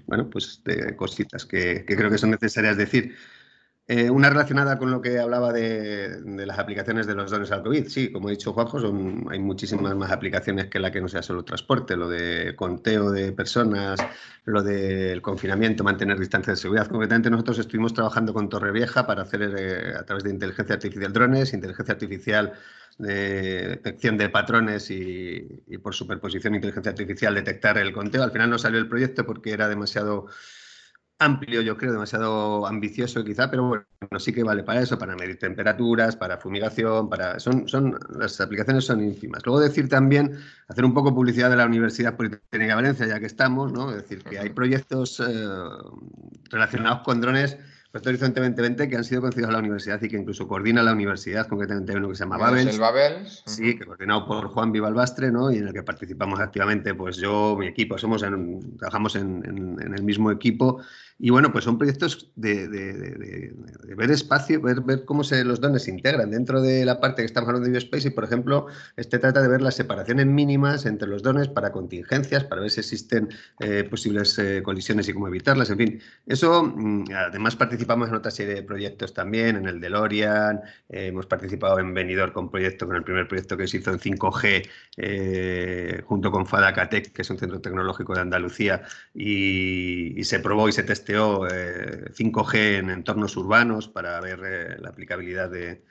bueno, 0.08 0.30
pues 0.30 0.62
de 0.64 0.96
cositas 0.96 1.46
que, 1.46 1.86
que, 1.86 1.96
creo 1.96 2.10
que 2.10 2.18
son 2.18 2.32
necesarias 2.32 2.78
decir. 2.78 3.16
Eh, 3.88 4.10
una 4.10 4.32
relacionada 4.32 4.80
con 4.80 4.90
lo 4.90 5.00
que 5.00 5.20
hablaba 5.20 5.54
de, 5.54 6.20
las 6.26 6.58
aplicaciones 6.58 7.06
de 7.06 7.14
los 7.14 7.30
drones 7.30 7.52
al 7.52 7.62
COVID. 7.62 7.88
Sí, 7.88 8.12
como 8.12 8.30
ha 8.30 8.32
dicho 8.32 8.52
Juanjo, 8.52 8.80
hay 9.30 9.38
muchísimas 9.38 9.96
más 9.96 10.12
aplicaciones 10.12 10.68
que 10.72 10.80
la 10.80 10.92
que 10.92 11.02
no 11.02 11.08
sea 11.08 11.22
solo 11.22 11.46
transporte, 11.46 11.96
lo 11.96 12.10
de 12.10 12.56
conteo 12.56 13.12
de 13.12 13.32
personas, 13.32 14.00
lo 14.46 14.64
del 14.64 15.22
confinamiento, 15.22 15.84
mantener 15.84 16.18
distancia 16.18 16.54
de 16.54 16.58
seguridad. 16.58 16.88
Concretamente, 16.88 17.30
nosotros 17.30 17.60
estuvimos 17.60 17.94
trabajando 17.94 18.34
con 18.34 18.50
Torrevieja 18.50 19.06
para 19.06 19.22
hacer 19.22 19.54
eh, 19.56 19.94
a 19.96 20.04
través 20.04 20.24
de 20.24 20.32
inteligencia 20.32 20.74
artificial 20.76 21.14
drones, 21.14 21.54
inteligencia 21.54 21.94
artificial 21.94 22.54
de 22.98 23.68
detección 23.68 24.18
de 24.18 24.30
patrones 24.30 24.90
y, 24.90 25.62
y 25.68 25.78
por 25.78 25.94
superposición 25.94 26.56
inteligencia 26.56 26.90
artificial 26.90 27.36
detectar 27.36 27.78
el 27.78 27.94
conteo. 27.94 28.24
Al 28.24 28.32
final 28.32 28.50
no 28.50 28.58
salió 28.58 28.80
el 28.80 28.90
proyecto 28.90 29.28
porque 29.28 29.52
era 29.52 29.70
demasiado 29.70 30.26
amplio, 31.20 31.62
yo 31.62 31.78
creo, 31.78 31.94
demasiado 31.94 32.68
ambicioso 32.68 33.24
quizá, 33.24 33.50
pero 33.50 33.68
bueno, 33.68 33.86
sí 34.20 34.34
que 34.34 34.44
vale 34.44 34.64
para 34.64 34.82
eso, 34.82 34.98
para 34.98 35.16
medir 35.16 35.40
temperaturas, 35.40 36.16
para 36.16 36.38
fumigación, 36.38 37.10
para 37.10 37.40
son, 37.40 37.68
son 37.68 37.98
las 38.18 38.40
aplicaciones 38.42 38.86
son 38.86 39.04
ínfimas. 39.04 39.46
Luego 39.46 39.62
decir 39.62 39.88
también, 39.88 40.38
hacer 40.68 40.84
un 40.84 40.94
poco 40.94 41.16
publicidad 41.16 41.50
de 41.50 41.56
la 41.56 41.66
Universidad 41.66 42.18
Politécnica 42.18 42.68
de 42.68 42.76
Valencia, 42.76 43.08
ya 43.08 43.20
que 43.20 43.26
estamos, 43.28 43.72
¿no? 43.72 43.92
Es 43.92 43.98
decir, 43.98 44.24
que 44.24 44.40
hay 44.40 44.50
proyectos 44.50 45.22
eh, 45.22 45.48
relacionados 46.50 47.02
con 47.04 47.22
drones 47.22 47.58
Horizonte 48.04 48.42
2020 48.42 48.90
que 48.90 48.96
han 48.98 49.04
sido 49.04 49.22
concedidos 49.22 49.50
a 49.50 49.54
la 49.54 49.60
universidad 49.60 50.02
y 50.02 50.10
que 50.10 50.18
incluso 50.18 50.48
coordina 50.48 50.84
la 50.84 50.92
universidad, 50.92 51.48
concretamente 51.48 51.96
uno 51.96 52.10
que 52.10 52.16
se 52.16 52.24
llama 52.24 52.38
Babel. 52.38 52.68
El 52.68 52.80
Babel. 52.80 53.28
Sí, 53.46 53.78
que 53.78 53.86
coordinado 53.86 54.26
por 54.26 54.48
Juan 54.50 54.72
Vivalbastre, 54.72 55.32
¿no? 55.32 55.52
Y 55.52 55.58
en 55.58 55.68
el 55.68 55.74
que 55.74 55.84
participamos 55.84 56.40
activamente, 56.40 56.94
pues 56.94 57.18
yo, 57.18 57.56
mi 57.58 57.68
equipo, 57.68 57.98
somos 57.98 58.24
trabajamos 58.78 59.16
en, 59.16 59.78
el 59.80 60.04
mismo 60.04 60.32
equipo 60.32 60.82
Y 61.18 61.30
bueno, 61.30 61.54
pues 61.54 61.64
son 61.64 61.78
proyectos 61.78 62.30
de, 62.36 62.68
ver 63.96 64.12
espacio, 64.12 64.60
ver, 64.60 64.82
ver 64.82 65.06
cómo 65.06 65.24
se, 65.24 65.46
los 65.46 65.62
drones 65.62 65.84
se 65.84 65.92
integran 65.92 66.30
dentro 66.30 66.62
de 66.62 66.84
la 66.84 67.00
parte 67.00 67.22
que 67.22 67.26
estamos 67.26 67.48
hablando 67.48 67.68
de 67.68 67.72
Biospace 67.72 68.10
y, 68.10 68.12
por 68.12 68.26
ejemplo, 68.26 68.68
este 68.98 69.18
trata 69.18 69.42
de 69.42 69.48
ver 69.48 69.62
las 69.62 69.76
separaciones 69.76 70.26
mínimas 70.26 70.86
entre 70.86 71.08
los 71.08 71.24
drones 71.24 71.48
para 71.48 71.72
contingencias, 71.72 72.44
para 72.44 72.60
ver 72.60 72.70
si 72.70 72.82
existen 72.82 73.30
eh, 73.62 73.86
posibles 73.90 74.38
eh, 74.40 74.62
colisiones 74.62 75.08
y 75.08 75.14
cómo 75.14 75.30
evitarlas, 75.30 75.70
en 75.70 75.78
fin. 75.78 76.02
Eso, 76.26 76.64
mm, 76.64 77.06
además 77.16 77.56
participamos 77.56 78.10
en 78.10 78.16
otra 78.16 78.32
serie 78.32 78.56
de 78.56 78.64
proyectos 78.64 79.14
también, 79.14 79.56
en 79.56 79.68
el 79.68 79.80
DeLorean, 79.80 80.60
eh, 80.90 81.08
hemos 81.08 81.28
participado 81.28 81.80
en 81.80 81.94
Venidor 81.94 82.34
con 82.34 82.52
proyecto, 82.52 82.88
con 82.88 82.98
el 82.98 83.06
primer 83.06 83.30
proyecto 83.30 83.56
que 83.56 83.68
se 83.68 83.78
hizo 83.78 83.92
en 83.92 84.00
5G, 84.00 86.04
junto 86.04 86.30
con 86.30 86.46
Fadacatec, 86.46 87.14
que 87.14 87.22
es 87.22 87.30
un 87.30 87.38
centro 87.38 87.62
tecnológico 87.62 88.14
de 88.14 88.22
Andalucía, 88.22 88.82
y, 89.14 90.20
y 90.20 90.24
se 90.26 90.42
probó 90.42 90.68
y 90.68 90.74
se 90.74 90.84
testó 90.84 91.05
5G 91.14 92.56
eh, 92.56 92.78
en 92.78 92.90
entornos 92.90 93.38
urbanos 93.38 93.88
para 93.88 94.20
ver 94.22 94.40
eh, 94.46 94.78
la 94.80 94.90
aplicabilidad 94.90 95.50
de, 95.50 95.84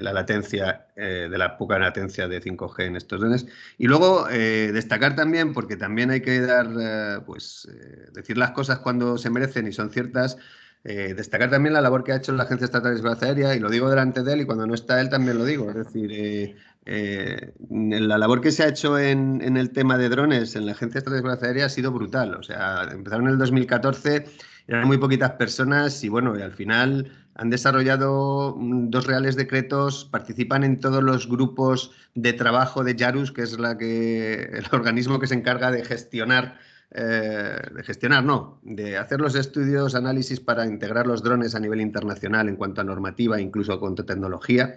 la 0.00 0.12
latencia, 0.12 0.86
eh, 0.96 1.28
de 1.30 1.38
la 1.38 1.56
poca 1.56 1.78
latencia 1.78 2.28
de 2.28 2.40
5G 2.40 2.86
en 2.86 2.96
estos 2.96 3.20
drones. 3.20 3.46
Y 3.76 3.86
luego 3.86 4.26
destacar 4.28 5.16
también, 5.16 5.52
porque 5.52 5.76
también 5.76 6.10
hay 6.10 6.20
que 6.20 6.40
dar, 6.40 7.24
pues, 7.24 7.68
decir 8.12 8.38
las 8.38 8.52
cosas 8.52 8.78
cuando 8.78 9.18
se 9.18 9.30
merecen 9.30 9.66
y 9.66 9.72
son 9.72 9.90
ciertas, 9.90 10.36
destacar 10.84 11.50
también 11.50 11.72
la 11.72 11.80
labor 11.80 12.04
que 12.04 12.12
ha 12.12 12.16
hecho 12.16 12.32
la 12.32 12.44
Agencia 12.44 12.66
Estatal 12.66 12.92
de 12.92 12.98
Seguridad 12.98 13.24
Aérea, 13.24 13.56
y 13.56 13.58
lo 13.58 13.70
digo 13.70 13.90
delante 13.90 14.22
de 14.22 14.34
él, 14.34 14.42
y 14.42 14.46
cuando 14.46 14.68
no 14.68 14.74
está 14.74 15.00
él 15.00 15.08
también 15.08 15.36
lo 15.36 15.44
digo. 15.44 15.68
Es 15.68 15.76
decir, 15.76 16.56
eh, 16.90 17.52
la 17.68 18.16
labor 18.16 18.40
que 18.40 18.50
se 18.50 18.62
ha 18.62 18.68
hecho 18.68 18.98
en, 18.98 19.56
el 19.58 19.70
tema 19.72 19.98
de 19.98 20.08
drones 20.08 20.56
en 20.56 20.64
la 20.64 20.72
Agencia 20.72 20.98
Estatal 20.98 21.22
de 21.22 21.46
Aérea 21.46 21.66
ha 21.66 21.68
sido 21.68 21.92
brutal. 21.92 22.34
O 22.34 22.42
sea, 22.42 22.88
empezaron 22.90 23.26
en 23.26 23.32
el 23.32 23.38
2014, 23.38 24.24
eran 24.66 24.86
muy 24.86 24.96
poquitas 24.96 25.32
personas 25.32 26.02
y 26.02 26.08
bueno, 26.08 26.32
al 26.32 26.52
final 26.52 27.12
han 27.34 27.50
desarrollado 27.50 28.56
dos 28.58 29.06
reales 29.06 29.36
decretos, 29.36 30.06
participan 30.06 30.64
en 30.64 30.80
todos 30.80 31.02
los 31.02 31.28
grupos 31.28 31.92
de 32.14 32.32
trabajo 32.32 32.82
de 32.82 32.96
Yarus, 32.96 33.32
que 33.32 33.42
es 33.42 33.58
la 33.58 33.76
que, 33.76 34.44
el 34.44 34.64
organismo 34.72 35.20
que 35.20 35.26
se 35.26 35.34
encarga 35.34 35.70
de 35.70 35.84
gestionar 35.84 36.58
eh, 36.90 37.60
de 37.74 37.82
gestionar, 37.82 38.24
no, 38.24 38.60
de 38.62 38.96
hacer 38.96 39.20
los 39.20 39.34
estudios, 39.34 39.94
análisis 39.94 40.40
para 40.40 40.64
integrar 40.64 41.06
los 41.06 41.22
drones 41.22 41.54
a 41.54 41.60
nivel 41.60 41.82
internacional 41.82 42.48
en 42.48 42.56
cuanto 42.56 42.80
a 42.80 42.84
normativa, 42.84 43.38
incluso 43.38 43.78
con 43.78 43.94
tecnología. 43.94 44.76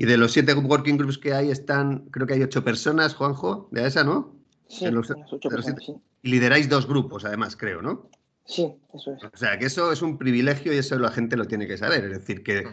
Y 0.00 0.06
de 0.06 0.16
los 0.16 0.30
siete 0.30 0.54
working 0.54 0.96
groups 0.96 1.18
que 1.18 1.34
hay, 1.34 1.50
están, 1.50 2.06
creo 2.12 2.24
que 2.24 2.34
hay 2.34 2.42
ocho 2.44 2.62
personas, 2.62 3.16
Juanjo, 3.16 3.68
de 3.72 3.84
esa, 3.84 4.04
¿no? 4.04 4.32
Sí, 4.68 4.86
ocho 4.86 5.48
personas, 5.50 5.82
Y 6.22 6.28
lideráis 6.30 6.68
dos 6.68 6.86
grupos, 6.86 7.24
además, 7.24 7.56
creo, 7.56 7.82
¿no? 7.82 8.08
Sí, 8.44 8.72
eso 8.94 9.14
es. 9.14 9.24
O 9.24 9.36
sea, 9.36 9.58
que 9.58 9.66
eso 9.66 9.90
es 9.90 10.00
un 10.00 10.16
privilegio 10.16 10.72
y 10.72 10.76
eso 10.78 10.96
la 11.00 11.10
gente 11.10 11.36
lo 11.36 11.46
tiene 11.46 11.66
que 11.66 11.76
saber. 11.76 12.04
Es 12.04 12.12
decir, 12.12 12.44
que 12.44 12.64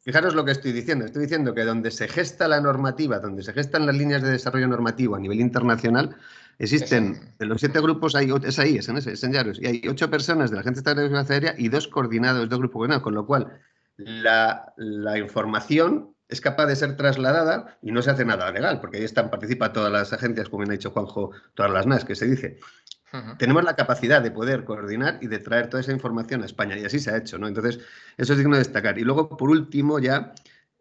fijaros 0.00 0.34
lo 0.34 0.42
que 0.46 0.52
estoy 0.52 0.72
diciendo. 0.72 1.04
Estoy 1.04 1.24
diciendo 1.24 1.52
que 1.54 1.64
donde 1.64 1.90
se 1.90 2.08
gesta 2.08 2.48
la 2.48 2.62
normativa, 2.62 3.18
donde 3.18 3.42
se 3.42 3.52
gestan 3.52 3.84
las 3.84 3.94
líneas 3.94 4.22
de 4.22 4.30
desarrollo 4.30 4.66
normativo 4.66 5.16
a 5.16 5.20
nivel 5.20 5.38
internacional, 5.38 6.16
existen, 6.58 7.34
de 7.38 7.44
los 7.44 7.60
siete 7.60 7.82
grupos, 7.82 8.14
hay, 8.14 8.32
es 8.42 8.58
ahí, 8.58 8.78
es 8.78 8.88
en 8.88 8.96
ese, 8.96 9.12
es 9.12 9.22
en 9.22 9.32
Yaros, 9.32 9.60
y 9.60 9.66
hay 9.66 9.82
ocho 9.86 10.08
personas 10.08 10.48
de 10.48 10.56
la 10.56 10.62
Agencia 10.62 10.80
Estatal 10.80 11.10
de 11.10 11.34
Aérea 11.34 11.54
y 11.58 11.68
dos 11.68 11.88
coordinados, 11.88 12.48
dos 12.48 12.58
grupos 12.58 12.78
coordinados, 12.78 13.02
con 13.02 13.14
lo 13.14 13.26
cual 13.26 13.60
la, 13.98 14.72
la 14.78 15.18
información 15.18 16.14
es 16.30 16.40
capaz 16.40 16.66
de 16.66 16.76
ser 16.76 16.96
trasladada 16.96 17.78
y 17.82 17.92
no 17.92 18.02
se 18.02 18.10
hace 18.10 18.24
nada 18.24 18.50
legal, 18.50 18.80
porque 18.80 18.98
ahí 18.98 19.04
están, 19.04 19.30
participan 19.30 19.72
todas 19.72 19.92
las 19.92 20.12
agencias, 20.12 20.48
como 20.48 20.60
bien 20.60 20.70
ha 20.70 20.74
dicho 20.74 20.90
Juanjo, 20.90 21.32
todas 21.54 21.72
las 21.72 21.86
NAS 21.86 22.04
que 22.04 22.14
se 22.14 22.26
dice. 22.26 22.58
Tenemos 23.38 23.64
la 23.64 23.74
capacidad 23.74 24.22
de 24.22 24.30
poder 24.30 24.64
coordinar 24.64 25.18
y 25.20 25.26
de 25.26 25.40
traer 25.40 25.68
toda 25.68 25.80
esa 25.80 25.90
información 25.90 26.42
a 26.42 26.46
España, 26.46 26.78
y 26.78 26.84
así 26.84 27.00
se 27.00 27.10
ha 27.10 27.16
hecho, 27.16 27.38
¿no? 27.38 27.48
Entonces, 27.48 27.80
eso 28.16 28.32
es 28.32 28.38
digno 28.38 28.54
de 28.54 28.60
destacar. 28.60 28.98
Y 28.98 29.02
luego, 29.02 29.36
por 29.36 29.50
último, 29.50 29.98
ya 29.98 30.32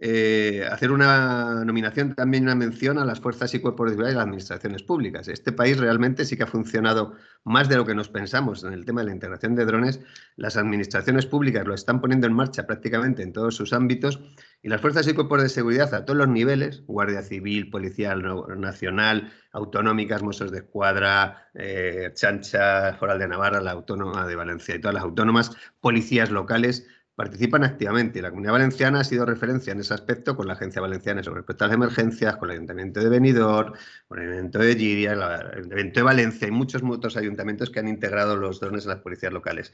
eh, 0.01 0.65
hacer 0.71 0.91
una 0.91 1.65
nominación, 1.65 2.15
también 2.15 2.43
una 2.43 2.55
mención 2.55 2.97
a 2.99 3.05
las 3.05 3.19
fuerzas 3.19 3.53
y 3.53 3.59
cuerpos 3.59 3.87
de 3.87 3.91
seguridad 3.91 4.11
y 4.11 4.15
las 4.15 4.23
administraciones 4.23 4.83
públicas. 4.83 5.27
Este 5.27 5.51
país 5.51 5.77
realmente 5.77 6.23
sí 6.23 6.37
que 6.37 6.43
ha 6.43 6.47
funcionado 6.47 7.15
más 7.43 7.67
de 7.67 7.75
lo 7.75 7.85
que 7.85 7.93
nos 7.95 8.07
pensamos 8.07 8.63
en 8.63 8.71
el 8.71 8.85
tema 8.85 9.01
de 9.01 9.07
la 9.07 9.13
integración 9.13 9.55
de 9.55 9.65
drones. 9.65 9.99
Las 10.37 10.55
administraciones 10.55 11.25
públicas 11.25 11.67
lo 11.67 11.73
están 11.73 11.99
poniendo 11.99 12.27
en 12.27 12.33
marcha 12.33 12.65
prácticamente 12.65 13.23
en 13.23 13.33
todos 13.33 13.55
sus 13.55 13.73
ámbitos 13.73 14.21
y 14.61 14.69
las 14.69 14.79
fuerzas 14.79 15.05
y 15.07 15.13
cuerpos 15.13 15.41
de 15.41 15.49
seguridad 15.49 15.93
a 15.93 16.05
todos 16.05 16.17
los 16.17 16.29
niveles, 16.29 16.81
Guardia 16.85 17.21
Civil, 17.21 17.69
Policía 17.69 18.15
Nacional, 18.15 19.33
autonómicas, 19.51 20.21
Mossos 20.21 20.51
de 20.51 20.59
Escuadra, 20.59 21.49
eh, 21.53 22.11
Chancha, 22.13 22.93
Foral 22.93 23.19
de 23.19 23.27
Navarra, 23.27 23.59
la 23.61 23.71
Autónoma 23.71 24.25
de 24.27 24.35
Valencia 24.35 24.75
y 24.75 24.79
todas 24.79 24.95
las 24.95 25.03
autónomas, 25.03 25.51
policías 25.81 26.29
locales, 26.29 26.87
participan 27.19 27.65
activamente. 27.65 28.21
La 28.21 28.29
Comunidad 28.29 28.53
Valenciana 28.53 29.01
ha 29.01 29.03
sido 29.03 29.25
referencia 29.25 29.73
en 29.73 29.81
ese 29.81 29.93
aspecto 29.93 30.37
con 30.37 30.47
la 30.47 30.53
Agencia 30.53 30.81
Valenciana 30.81 31.21
sobre 31.21 31.41
respecto 31.41 31.65
a 31.65 31.67
las 31.67 31.75
emergencias, 31.75 32.37
con 32.37 32.49
el 32.49 32.55
Ayuntamiento 32.55 33.01
de 33.01 33.09
Benidorm, 33.09 33.73
con 34.07 34.19
el 34.19 34.23
Ayuntamiento 34.23 34.59
de 34.59 34.75
Giria, 34.77 35.11
el 35.11 35.21
Ayuntamiento 35.21 35.99
de 35.99 36.03
Valencia 36.03 36.47
y 36.47 36.51
muchos 36.51 36.81
otros 36.81 37.17
ayuntamientos 37.17 37.71
que 37.71 37.81
han 37.81 37.89
integrado 37.89 38.37
los 38.37 38.61
drones 38.61 38.85
en 38.85 38.91
las 38.91 38.99
policías 38.99 39.33
locales. 39.33 39.73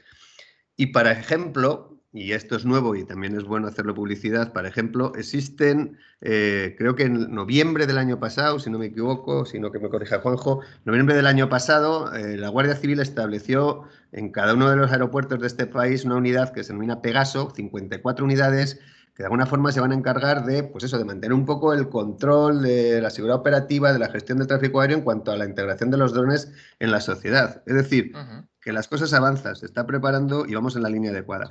Y, 0.74 0.86
para 0.86 1.12
ejemplo, 1.12 1.95
y 2.16 2.32
esto 2.32 2.56
es 2.56 2.64
nuevo 2.64 2.94
y 2.96 3.04
también 3.04 3.36
es 3.36 3.44
bueno 3.44 3.68
hacerlo 3.68 3.94
publicidad, 3.94 4.52
por 4.52 4.64
ejemplo, 4.64 5.12
existen, 5.16 5.98
eh, 6.22 6.74
creo 6.78 6.96
que 6.96 7.04
en 7.04 7.34
noviembre 7.34 7.86
del 7.86 7.98
año 7.98 8.18
pasado, 8.18 8.58
si 8.58 8.70
no 8.70 8.78
me 8.78 8.86
equivoco, 8.86 9.44
sino 9.44 9.70
que 9.70 9.78
me 9.78 9.90
corrija 9.90 10.20
Juanjo, 10.20 10.62
noviembre 10.86 11.14
del 11.14 11.26
año 11.26 11.50
pasado, 11.50 12.14
eh, 12.14 12.38
la 12.38 12.48
Guardia 12.48 12.74
Civil 12.74 13.00
estableció 13.00 13.82
en 14.12 14.32
cada 14.32 14.54
uno 14.54 14.70
de 14.70 14.76
los 14.76 14.90
aeropuertos 14.90 15.40
de 15.40 15.46
este 15.46 15.66
país 15.66 16.06
una 16.06 16.16
unidad 16.16 16.52
que 16.54 16.64
se 16.64 16.68
denomina 16.68 17.02
Pegaso, 17.02 17.52
54 17.54 18.24
unidades 18.24 18.80
que 19.14 19.22
de 19.22 19.26
alguna 19.26 19.46
forma 19.46 19.72
se 19.72 19.80
van 19.80 19.92
a 19.92 19.94
encargar 19.94 20.44
de, 20.44 20.62
pues 20.62 20.84
eso, 20.84 20.98
de 20.98 21.04
mantener 21.04 21.32
un 21.32 21.46
poco 21.46 21.72
el 21.72 21.88
control 21.88 22.62
de 22.62 23.00
la 23.00 23.08
seguridad 23.08 23.38
operativa, 23.38 23.92
de 23.92 23.98
la 23.98 24.10
gestión 24.10 24.38
del 24.38 24.46
tráfico 24.46 24.80
aéreo 24.80 24.98
en 24.98 25.04
cuanto 25.04 25.32
a 25.32 25.36
la 25.36 25.46
integración 25.46 25.90
de 25.90 25.96
los 25.96 26.12
drones 26.12 26.52
en 26.80 26.90
la 26.90 27.00
sociedad. 27.00 27.62
Es 27.64 27.74
decir, 27.74 28.12
que 28.60 28.72
las 28.72 28.88
cosas 28.88 29.14
avanzan, 29.14 29.56
se 29.56 29.64
está 29.64 29.86
preparando 29.86 30.44
y 30.46 30.54
vamos 30.54 30.76
en 30.76 30.82
la 30.82 30.90
línea 30.90 31.12
adecuada. 31.12 31.48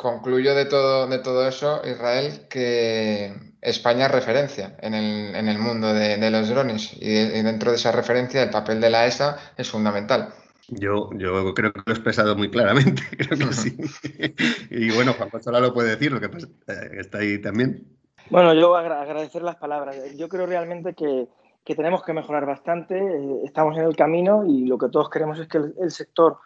Concluyo 0.00 0.54
de 0.54 0.64
todo, 0.64 1.08
de 1.08 1.18
todo 1.18 1.48
eso, 1.48 1.82
Israel, 1.84 2.46
que 2.48 3.34
España 3.60 4.06
es 4.06 4.12
referencia 4.12 4.76
en 4.80 4.94
el, 4.94 5.34
en 5.34 5.48
el 5.48 5.58
mundo 5.58 5.92
de, 5.92 6.30
los 6.30 6.48
drones 6.48 6.96
y, 7.00 7.42
dentro 7.42 7.72
de 7.72 7.78
esa 7.78 7.90
referencia 7.90 8.44
el 8.44 8.50
papel 8.50 8.80
de 8.80 8.90
la 8.90 9.06
ESA 9.06 9.36
es 9.56 9.68
fundamental. 9.68 10.28
Yo, 10.68 11.10
yo 11.14 11.52
creo 11.52 11.72
que 11.72 11.80
lo 11.84 11.84
he 11.88 11.90
expresado 11.90 12.36
muy 12.36 12.48
claramente, 12.48 13.02
creo 13.18 13.48
que 13.48 13.52
sí. 13.52 13.76
y 14.70 14.94
bueno, 14.94 15.14
Juan 15.14 15.30
José 15.30 15.50
lo 15.50 15.74
puede 15.74 15.96
decir, 15.96 16.12
lo 16.12 16.20
que 16.20 16.26
eh, 16.26 16.90
está 16.96 17.18
ahí 17.18 17.42
también. 17.42 17.84
Bueno, 18.30 18.54
yo 18.54 18.76
agradecer 18.76 19.42
las 19.42 19.56
palabras. 19.56 19.96
Yo 20.16 20.28
creo 20.28 20.46
realmente 20.46 20.94
que, 20.94 21.26
que 21.64 21.74
tenemos 21.74 22.04
que 22.04 22.12
mejorar 22.12 22.46
bastante, 22.46 22.96
eh, 22.96 23.40
estamos 23.44 23.76
en 23.76 23.82
el 23.82 23.96
camino 23.96 24.44
y 24.46 24.64
lo 24.64 24.78
que 24.78 24.90
todos 24.90 25.10
queremos 25.10 25.40
es 25.40 25.48
que 25.48 25.58
el 25.58 25.90
sector 25.90 26.38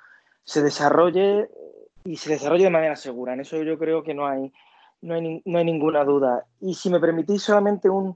se 0.42 0.62
desarrolle 0.62 1.50
y 2.04 2.16
se 2.16 2.30
desarrolle 2.30 2.64
de 2.64 2.70
manera 2.70 2.96
segura. 2.96 3.34
En 3.34 3.40
eso 3.40 3.62
yo 3.62 3.78
creo 3.78 4.02
que 4.02 4.14
no 4.14 4.26
hay, 4.26 4.52
no 5.00 5.14
hay, 5.14 5.42
no 5.44 5.58
hay 5.58 5.64
ninguna 5.64 6.04
duda. 6.04 6.46
Y 6.60 6.74
si 6.74 6.90
me 6.90 7.00
permitís 7.00 7.42
solamente 7.42 7.88
un, 7.88 8.14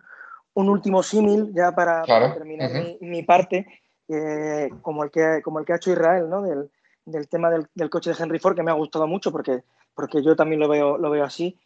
un 0.55 0.69
último 0.69 1.03
símil, 1.03 1.53
ya 1.55 1.73
para, 1.73 2.03
terminar 2.35 2.71
mi, 3.01 3.23
parte, 3.23 3.67
eh, 4.09 4.71
como, 4.83 5.05
el 5.05 5.11
que, 5.11 5.41
como 5.43 5.59
el 5.59 5.65
que 5.65 5.73
ha 5.73 5.77
hecho 5.77 5.93
Israel, 5.93 6.29
¿no? 6.29 6.43
del, 6.43 6.71
del 7.05 7.29
tema 7.29 7.51
del, 7.51 7.67
del, 7.75 7.91
coche 7.91 8.11
de 8.11 8.17
Henry 8.19 8.39
Ford, 8.39 8.57
que 8.57 8.63
me 8.63 8.71
ha 8.71 8.75
gustado 8.75 9.07
mucho 9.07 9.31
porque, 9.31 9.63
porque 9.95 10.23
yo 10.23 10.35
también 10.35 10.61
lo 10.61 10.69
veo, 10.69 10.99
lo 10.99 11.11
veo 11.11 11.25
así. 11.25 11.59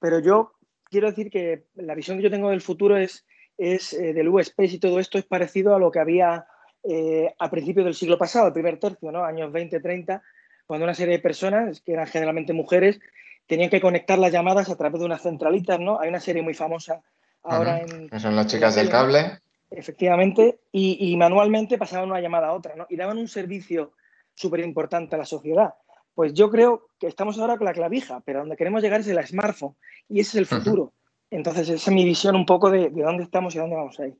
Pero 0.00 0.18
yo 0.20 0.52
quiero 0.90 1.08
decir 1.08 1.30
que 1.30 1.64
la 1.76 1.94
visión 1.94 2.16
que 2.16 2.24
yo 2.24 2.30
tengo 2.30 2.50
del 2.50 2.60
futuro 2.60 2.96
es, 2.96 3.26
es 3.56 3.92
eh, 3.92 4.12
del 4.12 4.28
U-Space 4.28 4.74
y 4.74 4.78
todo 4.78 4.98
esto 5.00 5.18
es 5.18 5.24
parecido 5.24 5.74
a 5.74 5.78
lo 5.78 5.90
que 5.90 6.00
había 6.00 6.46
eh, 6.84 7.34
a 7.38 7.50
principios 7.50 7.84
del 7.84 7.94
siglo 7.94 8.16
pasado, 8.16 8.46
el 8.46 8.52
primer 8.52 8.78
tercio, 8.78 9.10
¿no? 9.12 9.24
años 9.24 9.52
20, 9.52 9.80
30, 9.80 10.22
cuando 10.68 10.84
una 10.84 10.94
serie 10.94 11.16
de 11.16 11.22
personas, 11.22 11.80
que 11.80 11.94
eran 11.94 12.06
generalmente 12.06 12.52
mujeres, 12.52 13.00
tenían 13.46 13.70
que 13.70 13.80
conectar 13.80 14.18
las 14.18 14.30
llamadas 14.30 14.68
a 14.68 14.76
través 14.76 15.00
de 15.00 15.06
unas 15.06 15.22
centralitas, 15.22 15.80
¿no? 15.80 15.98
Hay 15.98 16.10
una 16.10 16.20
serie 16.20 16.42
muy 16.42 16.52
famosa 16.52 17.00
ahora 17.42 17.80
en... 17.80 18.10
Son 18.20 18.36
las 18.36 18.48
chicas 18.48 18.74
del 18.74 18.90
cable. 18.90 19.40
Efectivamente, 19.70 20.60
y, 20.70 21.16
manualmente 21.16 21.78
pasaban 21.78 22.10
una 22.10 22.20
llamada 22.20 22.48
a 22.48 22.52
otra, 22.52 22.76
¿no? 22.76 22.86
Y 22.90 22.96
daban 22.96 23.16
un 23.16 23.28
servicio 23.28 23.94
súper 24.34 24.60
importante 24.60 25.14
a 25.14 25.18
la 25.18 25.24
sociedad. 25.24 25.72
Pues 26.14 26.34
yo 26.34 26.50
creo 26.50 26.90
que 27.00 27.06
estamos 27.06 27.38
ahora 27.38 27.56
con 27.56 27.64
la 27.64 27.72
clavija, 27.72 28.20
pero 28.26 28.40
donde 28.40 28.56
queremos 28.56 28.82
llegar 28.82 29.00
es 29.00 29.08
el 29.08 29.26
smartphone, 29.26 29.74
y 30.06 30.20
ese 30.20 30.32
es 30.32 30.36
el 30.36 30.46
futuro. 30.46 30.92
Entonces, 31.30 31.70
esa 31.70 31.90
es 31.90 31.94
mi 31.94 32.04
visión 32.04 32.36
un 32.36 32.44
poco 32.44 32.70
de, 32.70 32.90
dónde 32.90 33.24
estamos 33.24 33.54
y 33.54 33.58
dónde 33.58 33.76
vamos 33.76 33.98
a 34.00 34.06
ir. 34.06 34.18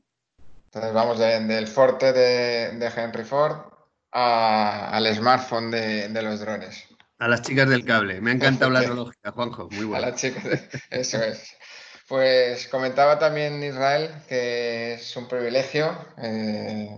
Entonces, 0.64 0.94
vamos 0.94 1.18
del 1.18 1.66
forte 1.66 2.14
de, 2.14 2.78
de 2.78 2.90
Henry 2.96 3.24
Ford 3.24 3.77
al 4.12 5.14
smartphone 5.14 5.70
de, 5.70 6.22
los 6.22 6.40
drones. 6.40 6.84
A 7.18 7.28
las 7.28 7.42
chicas 7.42 7.68
del 7.68 7.84
cable. 7.84 8.20
Me 8.20 8.32
encanta 8.32 8.66
hablar 8.66 8.88
de 8.88 8.94
lógica, 8.94 9.32
Juanjo. 9.32 9.68
Muy 9.70 9.84
bueno. 9.84 10.06
A 10.06 10.10
las 10.10 10.20
chicas, 10.20 10.44
eso 10.90 11.22
es. 11.22 11.56
Pues 12.08 12.68
comentaba 12.68 13.18
también 13.18 13.62
Israel 13.62 14.10
que 14.26 14.94
es 14.94 15.14
un 15.16 15.28
privilegio 15.28 15.94
eh, 16.16 16.88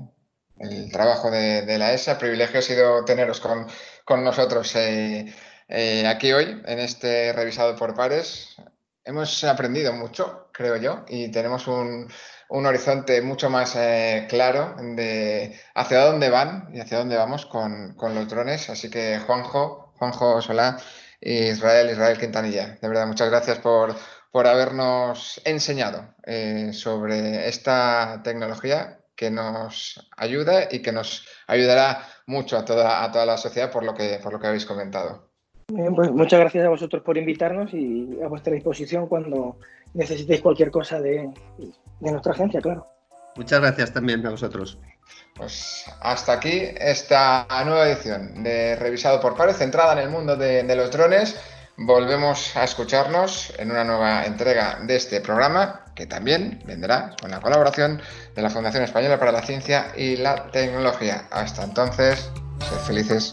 el 0.61 0.93
trabajo 0.93 1.31
de, 1.31 1.79
la 1.79 1.93
ESA. 1.93 2.13
El 2.13 2.19
privilegio 2.19 2.61
ha 2.61 2.63
sido 2.63 3.05
teneros 3.05 3.41
con, 3.41 3.67
con 4.05 4.23
nosotros 4.23 4.77
eh, 4.77 5.35
eh, 5.69 6.07
aquí 6.07 6.33
hoy 6.33 6.63
en 6.65 6.79
este 6.79 7.33
revisado 7.33 7.75
por 7.77 7.95
pares. 7.95 8.57
Hemos 9.05 9.43
aprendido 9.45 9.93
mucho, 9.93 10.49
creo 10.53 10.77
yo, 10.77 11.05
y 11.09 11.31
tenemos 11.31 11.67
un, 11.67 12.09
horizonte 12.51 13.23
mucho 13.23 13.49
más 13.51 13.77
eh, 13.77 14.27
claro 14.29 14.75
de 14.79 15.59
hacia 15.75 16.05
dónde 16.05 16.31
van 16.31 16.69
y 16.73 16.81
hacia 16.81 16.99
dónde 16.99 17.17
vamos 17.17 17.47
con, 17.47 17.97
los 17.97 18.29
drones. 18.29 18.71
Así 18.71 18.91
que 18.91 19.19
Juanjo, 19.21 19.95
Juanjo 19.99 20.43
Solá, 20.43 20.79
Israel, 21.21 21.91
Israel 21.91 22.19
Quintanilla, 22.19 22.79
de 22.81 22.89
verdad, 22.89 23.07
muchas 23.07 23.31
gracias 23.31 23.59
por, 23.59 23.95
por 24.31 24.47
habernos 24.47 25.41
enseñado 25.45 26.15
sobre 26.73 27.49
esta 27.49 28.21
tecnología 28.25 29.01
que 29.21 29.31
nos 29.31 30.09
ayuda 30.17 30.69
y 30.71 30.81
que 30.81 30.93
nos 30.93 31.27
ayudará 31.47 32.09
mucho 32.27 32.57
a 32.57 32.65
toda, 32.65 33.05
a 33.05 33.13
toda 33.13 33.27
la 33.27 33.37
sociedad 33.37 33.71
por 33.71 33.85
lo 33.85 33.93
que, 33.93 34.19
por 34.23 34.33
lo 34.33 34.41
que 34.41 34.47
habéis 34.47 34.65
comentado. 34.65 35.30
Pues 35.95 36.11
muchas 36.11 36.41
gracias 36.41 36.65
a 36.65 36.69
vosotros 36.69 37.03
por 37.03 37.17
invitarnos 37.17 37.73
y 37.73 38.19
a 38.23 38.29
vuestra 38.29 38.53
disposición 38.55 39.07
cuando 39.07 39.57
necesitéis 39.95 40.41
cualquier 40.41 40.71
cosa 40.71 41.01
de, 41.01 41.31
nuestra 42.01 42.33
agencia, 42.33 42.61
claro. 42.61 42.87
Muchas 43.37 43.61
gracias 43.61 43.93
también 43.93 44.27
a 44.27 44.31
vosotros. 44.31 44.79
Pues 45.35 45.85
hasta 46.01 46.33
aquí 46.33 46.61
esta 46.79 47.47
nueva 47.65 47.89
edición 47.89 48.43
de 48.43 48.77
Revisado 48.77 49.21
por 49.21 49.37
Pares, 49.37 49.57
centrada 49.57 49.93
en 49.93 50.01
el 50.01 50.11
mundo 50.11 50.37
de, 50.37 50.63
de 50.63 50.77
los 50.77 50.91
drones. 50.91 51.39
Volvemos 51.77 52.57
a 52.57 52.65
escucharnos 52.65 53.55
en 53.59 53.71
una 53.71 53.85
nueva 53.85 54.27
entrega 54.27 54.81
de 54.83 54.97
este 54.97 55.21
programa, 55.21 55.87
que 55.95 56.07
también 56.07 56.63
vendrá 56.67 57.17
con 57.21 57.31
la 57.31 57.41
colaboración 57.41 58.03
de 58.35 58.43
la 58.43 58.51
Fundación 58.51 58.83
Española 58.85 59.19
para 59.19 59.33
la 59.33 59.43
Ciencia 59.43 59.93
y 59.97 60.17
la 60.17 60.49
Tecnología. 60.51 61.27
Hasta 61.31 61.63
entonces, 61.63 62.31
sed 62.61 62.79
felices. 62.87 63.33